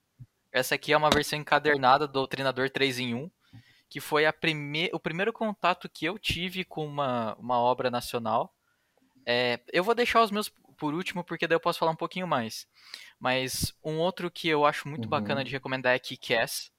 [0.52, 3.32] Essa aqui é uma versão encadernada do Doutrinador 3 em 1,
[3.89, 4.89] que foi a prime...
[4.93, 8.54] o primeiro contato que eu tive com uma, uma obra nacional.
[9.26, 12.28] É, eu vou deixar os meus por último, porque daí eu posso falar um pouquinho
[12.28, 12.68] mais.
[13.20, 15.12] Mas um outro que eu acho muito Uhum.
[15.12, 16.72] bacana de recomendar é Kick-Ass.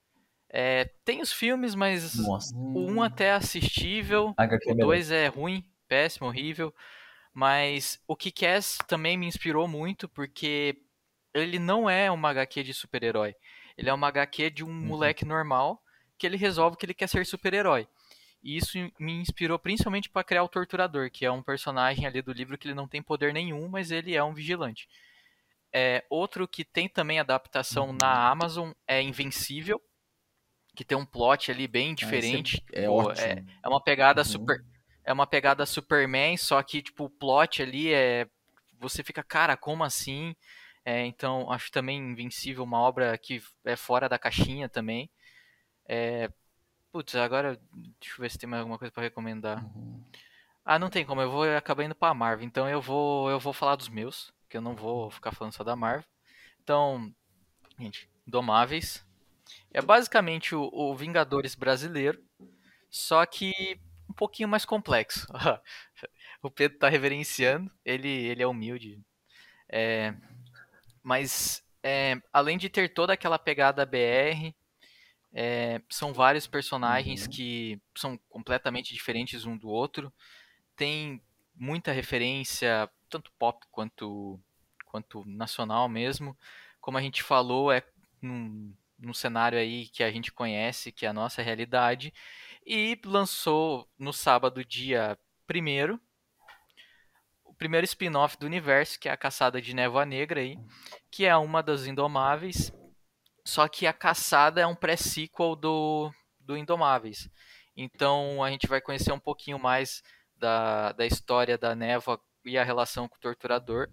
[0.51, 4.77] É, tem os filmes, mas Nossa, o 1 até é assistível, HQ é o.
[4.77, 6.75] 2 é ruim, péssimo, horrível.
[7.33, 10.77] Mas o Kick-Ass também me inspirou muito, porque
[11.35, 13.35] ele não é uma HQ de super-herói.
[13.77, 14.89] Ele é uma HQ de um Uhum.
[14.89, 15.83] moleque normal
[16.19, 17.89] que ele resolve que ele quer ser super-herói.
[18.43, 22.33] E isso me inspirou principalmente para criar o Torturador, que é um personagem ali do
[22.33, 24.89] livro que ele não tem poder nenhum, mas ele é um vigilante.
[25.73, 27.99] É, outro que tem também adaptação Uhum.
[27.99, 29.81] na Amazon é Invencível,
[30.75, 32.63] que tem um plot ali bem diferente.
[32.73, 33.35] É Pô, ótimo.
[33.63, 34.25] é uma pegada Uhum.
[34.25, 34.63] super.
[35.05, 38.29] É uma pegada Superman, só que, tipo, o plot ali é.
[38.79, 40.35] Você fica, cara, como assim?
[40.85, 45.11] É, então, acho também Invencível uma obra que é fora da caixinha também.
[45.87, 46.31] É,
[46.93, 47.59] Putz, agora.
[47.73, 49.65] Deixa eu ver se tem mais alguma coisa pra recomendar.
[49.65, 50.05] Uhum.
[50.65, 52.47] Ah, não tem como, eu vou acabar indo pra Marvel.
[52.47, 55.65] Então eu vou, eu vou falar dos meus, que eu não vou ficar falando só
[55.65, 56.05] da Marvel.
[56.63, 57.13] Então,
[57.79, 59.05] gente, Domáveis.
[59.73, 62.23] É basicamente o, o Vingadores brasileiro,
[62.91, 65.27] só que um pouquinho mais complexo.
[66.43, 69.01] o Pedro tá reverenciando, ele, ele é humilde.
[69.69, 70.15] É,
[71.03, 74.55] mas, é, além de ter toda aquela pegada BR,
[75.33, 77.31] é, são vários personagens Uhum.
[77.31, 80.13] que são completamente diferentes um do outro.
[80.77, 81.23] Tem
[81.55, 84.39] muita referência, tanto pop quanto,
[84.85, 86.37] quanto nacional mesmo.
[86.81, 87.83] Como a gente falou, é
[88.21, 92.13] num, num cenário aí que a gente conhece, que é a nossa realidade.
[92.65, 95.19] E lançou no sábado, dia
[95.51, 95.99] 1
[97.45, 100.59] o primeiro spin-off do universo, que é a Caçada de Névoa Negra aí,
[101.11, 102.73] que é uma das Indomáveis.
[103.45, 106.11] Só que a Caçada é um pré-sequel do,
[106.41, 107.29] do Indomáveis.
[107.77, 110.03] Então a gente vai conhecer um pouquinho mais
[110.37, 113.89] da, da história da Névoa e a relação com o Torturador.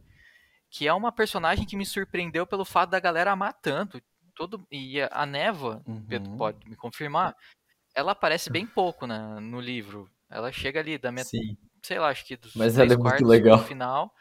[0.69, 4.01] Que é uma personagem que me surpreendeu pelo fato da galera amar tanto.
[4.35, 6.05] Todo, e a, Névoa, Uhum.
[6.07, 7.35] Pedro pode me confirmar,
[7.95, 10.09] ela aparece bem pouco na, no livro.
[10.29, 11.57] Ela chega ali da metade Sim.
[11.83, 13.57] sei lá, acho que dos Mas três ela é muito quartos legal.
[13.57, 14.11] do final.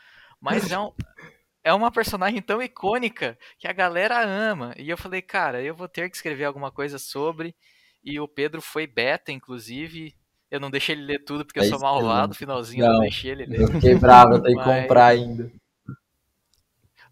[0.41, 0.93] Mas é, um,
[1.64, 4.73] é uma personagem tão icônica que a galera ama.
[4.79, 7.55] E eu falei, cara, eu vou ter que escrever alguma coisa sobre.
[8.03, 10.14] E o Pedro foi beta, inclusive.
[10.51, 12.09] Eu não deixei ele ler tudo porque eu É sou eu malvado.
[12.14, 12.29] lembro.
[12.29, 13.01] No finalzinho eu não Não.
[13.03, 13.61] deixei ele ler.
[13.62, 15.53] Eu fiquei bravo, eu tenho que comprar ainda.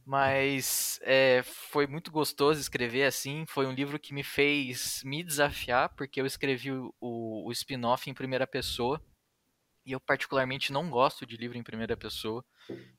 [0.07, 3.45] Mas é, foi muito gostoso escrever assim.
[3.49, 8.15] Foi um livro que me fez me desafiar, porque eu escrevi o, o, spin-off em
[8.15, 9.03] primeira pessoa.
[9.85, 12.45] E eu particularmente não gosto de livro em primeira pessoa.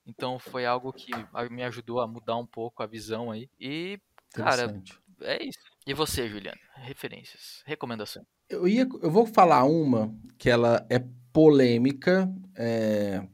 [0.05, 1.11] Então foi algo que
[1.49, 3.49] me ajudou a mudar um pouco a visão aí.
[3.57, 3.97] E,
[4.33, 4.81] cara,
[5.21, 5.59] é isso.
[5.85, 6.59] E você, Juliano?
[6.75, 8.25] Referências, recomendação.
[8.49, 10.99] Eu, ia, eu vou falar uma que ela é
[11.31, 13.25] polêmica, é,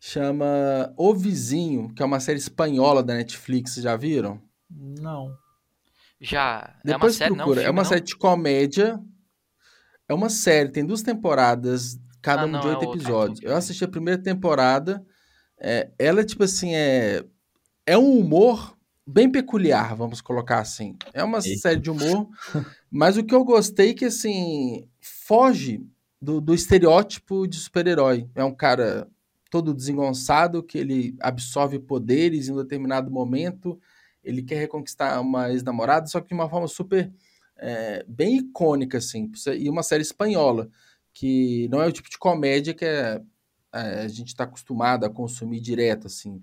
[0.00, 4.40] chama O Vizinho, que é uma série espanhola da Netflix, já viram?
[4.70, 5.36] Não.
[6.18, 6.74] Já.
[6.82, 7.60] Depois é uma série, procura.
[7.60, 7.88] Não, um é uma não?
[7.88, 9.00] série de comédia.
[10.08, 13.40] É uma série, tem duas temporadas, cada ah, uma de oito é episódios.
[13.42, 15.04] Eu assisti a primeira temporada.
[15.56, 17.24] É, ela, tipo assim, é,
[17.86, 18.76] é um humor
[19.06, 20.96] bem peculiar, vamos colocar assim.
[21.12, 21.60] É uma Eita.
[21.60, 22.28] série de humor,
[22.90, 25.86] mas o que eu gostei é que, assim, foge
[26.20, 28.28] do, do estereótipo de super-herói.
[28.34, 29.06] É um cara
[29.50, 33.78] todo desengonçado, que ele absorve poderes em um determinado momento,
[34.22, 37.12] ele quer reconquistar uma ex-namorada, só que de uma forma super
[37.56, 40.70] é, bem icônica, assim, e uma série espanhola,
[41.12, 43.20] que não é o tipo de comédia que é,
[43.72, 46.42] é, a gente está acostumado a consumir direto, assim.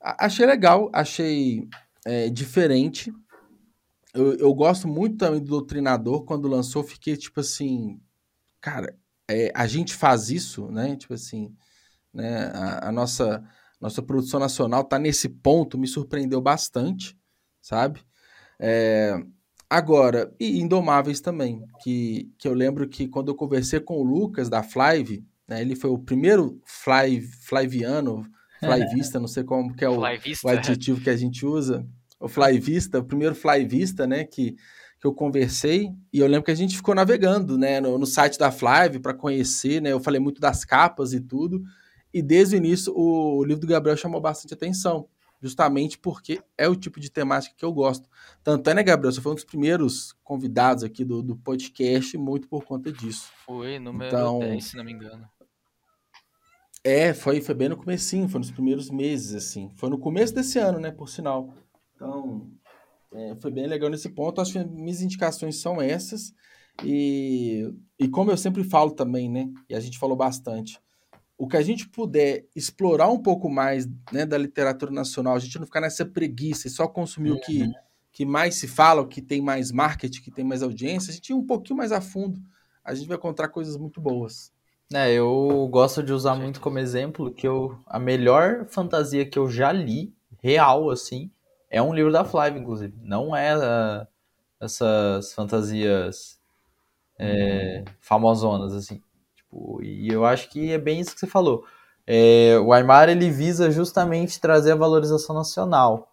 [0.00, 1.68] achei legal, achei
[2.04, 3.12] é, diferente.
[4.14, 6.24] Eu, eu gosto muito também do Doutrinador.
[6.24, 8.00] Quando lançou, fiquei tipo assim,
[8.60, 8.96] cara,
[9.28, 10.96] é, a gente faz isso, né?
[10.96, 11.54] Tipo assim,
[12.12, 12.50] né?
[12.54, 13.42] A, a nossa
[13.80, 17.16] nossa produção nacional está nesse ponto, me surpreendeu bastante,
[17.62, 18.00] sabe?
[18.58, 19.18] É,
[19.68, 24.50] agora, e Indomáveis também, que, que eu lembro que quando eu conversei com o Lucas
[24.50, 28.26] da Flive, né, ele foi o primeiro Fly, Flyviano,
[28.60, 31.86] Flyvista, não sei como que é o, o adjetivo que a gente usa,
[32.20, 34.56] o Flyvista, o primeiro Flyvista, né, que,
[35.00, 38.38] que eu conversei, e eu lembro que a gente ficou navegando, né, no, no site
[38.38, 41.62] da Flive para conhecer, né, eu falei muito das capas e tudo,
[42.12, 45.08] e desde o início, o livro do Gabriel chamou bastante atenção,
[45.40, 48.08] justamente porque é o tipo de temática que eu gosto.
[48.42, 49.12] Tanto é, né, Gabriel?
[49.12, 53.30] Você foi um dos primeiros convidados aqui do, do podcast, muito por conta disso.
[53.46, 55.28] Foi, número então, 10, se não me engano.
[56.82, 59.70] É, foi, foi bem no comecinho, foi nos primeiros meses, assim.
[59.76, 61.52] Foi no começo desse ano, né, por sinal.
[61.94, 62.50] Então,
[63.12, 64.40] é, foi bem legal nesse ponto.
[64.40, 66.34] Acho que minhas indicações são essas.
[66.82, 70.80] E, e como eu sempre falo também, né, e a gente falou bastante,
[71.40, 75.58] o que a gente puder explorar um pouco mais né, da literatura nacional, a gente
[75.58, 77.38] não ficar nessa preguiça e só consumir uhum.
[77.38, 77.72] o que, uhum.
[78.12, 81.30] que mais se fala, o que tem mais marketing, que tem mais audiência, a gente
[81.30, 82.38] ir um pouquinho mais a fundo,
[82.84, 84.52] a gente vai encontrar coisas muito boas.
[84.92, 89.48] É, eu gosto de usar muito como exemplo que eu, a melhor fantasia que eu
[89.48, 90.12] já li,
[90.42, 91.30] real, assim,
[91.70, 92.92] é um livro da Flávia, inclusive.
[93.00, 94.06] Não é uh,
[94.60, 96.38] essas fantasias
[97.18, 97.94] é, uhum.
[97.98, 99.00] famosonas, assim.
[99.50, 101.64] Tipo, e eu acho que é bem isso que você falou.
[102.06, 106.08] É, o Aymar ele visa justamente trazer a valorização nacional.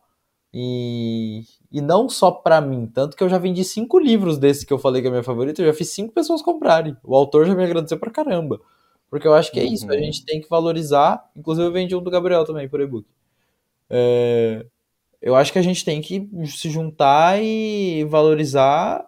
[0.54, 4.74] E, e não só para mim, tanto que eu já vendi cinco livros desse que
[4.74, 6.98] eu falei que é minha favorita, eu já fiz cinco pessoas comprarem.
[7.04, 8.60] O autor já me agradeceu pra caramba.
[9.10, 10.00] Porque eu acho que é isso, a uhum.
[10.00, 11.30] gente tem que valorizar.
[11.36, 13.08] Inclusive eu vendi um do Gabriel também por e-book.
[13.90, 14.66] É,
[15.22, 19.06] eu acho que a gente tem que se juntar e valorizar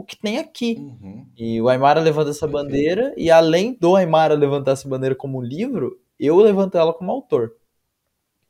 [0.00, 0.76] o que tem aqui.
[0.78, 1.26] Uhum.
[1.36, 5.98] E o Aymara levanta essa bandeira, e além do Aymara levantar essa bandeira como livro,
[6.18, 7.54] eu levanto ela como autor.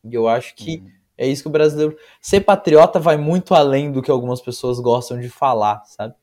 [0.05, 0.91] E eu acho que uhum.
[1.19, 1.97] é isso que o brasileiro.
[2.21, 6.15] Ser patriota vai muito além do que algumas pessoas gostam de falar, sabe?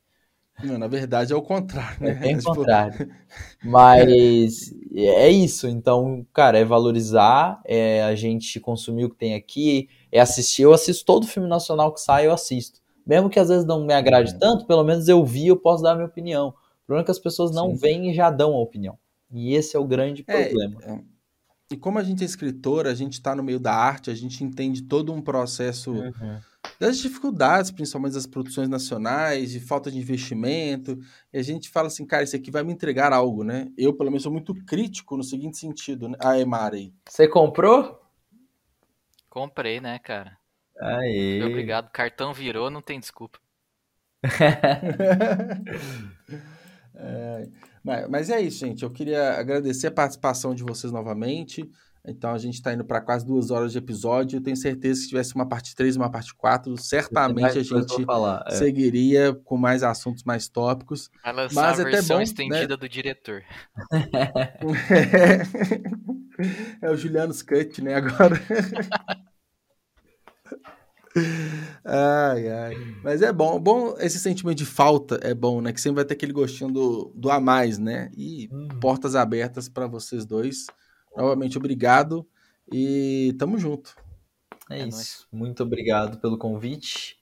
[0.63, 2.11] Não, na verdade é o contrário, né?
[2.11, 2.55] É bem tipo...
[2.55, 3.09] contrário.
[3.63, 5.67] Mas é isso.
[5.67, 10.63] Então, cara, é valorizar, é a gente consumir o que tem aqui, é assistir.
[10.63, 12.81] Eu assisto todo filme nacional que sai, eu assisto.
[13.07, 14.37] Mesmo que às vezes não me agrade é.
[14.37, 16.49] tanto, pelo menos eu vi, eu posso dar a minha opinião.
[16.49, 17.77] O problema é que as pessoas não Sim.
[17.77, 18.97] veem e já dão a opinião.
[19.31, 20.81] E esse é o grande é, problema.
[20.83, 20.99] É,
[21.69, 24.41] e como a gente é escritor, a gente está no meio da arte, a gente
[24.43, 26.39] entende todo um processo uhum.
[26.79, 30.97] das dificuldades, principalmente das produções nacionais, de falta de investimento.
[31.31, 33.69] E a gente fala assim, cara, isso aqui vai me entregar algo, né?
[33.77, 36.17] Eu, pelo menos, sou muito crítico no seguinte sentido, né?
[36.21, 36.93] A Emari.
[37.09, 38.01] Você comprou?
[39.29, 40.36] Comprei, né, cara?
[40.79, 41.43] Aê.
[41.43, 41.91] Obrigado.
[41.91, 43.39] Cartão virou, não tem desculpa.
[46.95, 47.49] é,
[47.83, 48.83] mas, mas é isso, gente.
[48.83, 51.69] Eu queria agradecer a participação de vocês novamente.
[52.07, 54.37] Então a gente está indo para quase duas horas de episódio.
[54.37, 57.63] Eu tenho certeza que se tivesse uma parte 3 e uma parte 4, certamente a
[57.63, 58.51] gente falar, é.
[58.51, 61.09] seguiria com mais assuntos, mais tópicos.
[61.21, 62.77] Vai lançar Mas a é versão bom, estendida né?
[62.77, 63.43] do diretor.
[66.81, 67.95] é o Juliano Scut, né?
[67.95, 68.39] Agora.
[71.83, 72.75] Ai, ai.
[73.03, 75.71] Mas é bom, bom esse sentimento de falta é bom, né?
[75.71, 78.11] Que sempre vai ter aquele gostinho do, do a mais, né?
[78.15, 78.67] E hum.
[78.81, 80.65] portas abertas para vocês dois.
[81.15, 82.27] Novamente, obrigado
[82.71, 83.95] e tamo junto.
[84.69, 84.91] É, é isso.
[84.91, 85.27] Nóis.
[85.31, 87.17] Muito obrigado pelo convite.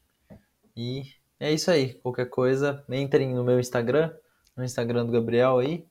[0.76, 1.04] E
[1.40, 1.94] é isso aí.
[1.94, 4.12] Qualquer coisa, entrem no meu Instagram,
[4.58, 5.86] no Instagram do Gabriel aí.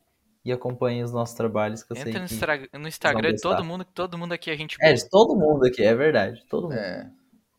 [0.44, 2.78] e acompanhem os nossos trabalhos, que eu Entra sei no, que...
[2.78, 5.64] No Instagram de todo mundo, que todo mundo aqui a gente É, de todo mundo
[5.64, 6.44] aqui, é verdade.
[6.50, 6.74] Todo mundo.
[6.74, 7.10] É.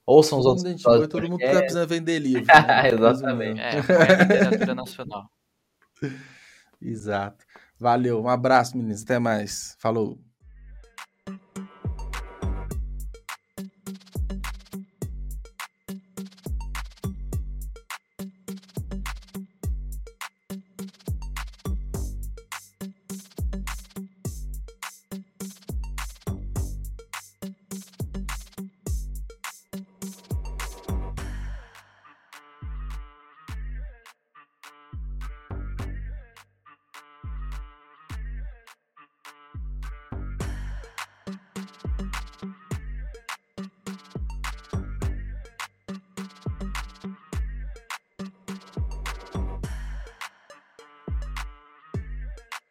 [0.06, 1.62] Ouçam os outros episódios do todo mundo tá podcast.
[1.64, 2.46] precisando vender livro.
[2.46, 2.90] né?
[2.90, 3.60] Exatamente.
[3.60, 5.30] É, a literatura nacional.
[6.82, 7.44] Exato.
[7.80, 9.04] Valeu, um abraço, meninos.
[9.04, 9.76] Até mais.
[9.80, 10.20] Falou.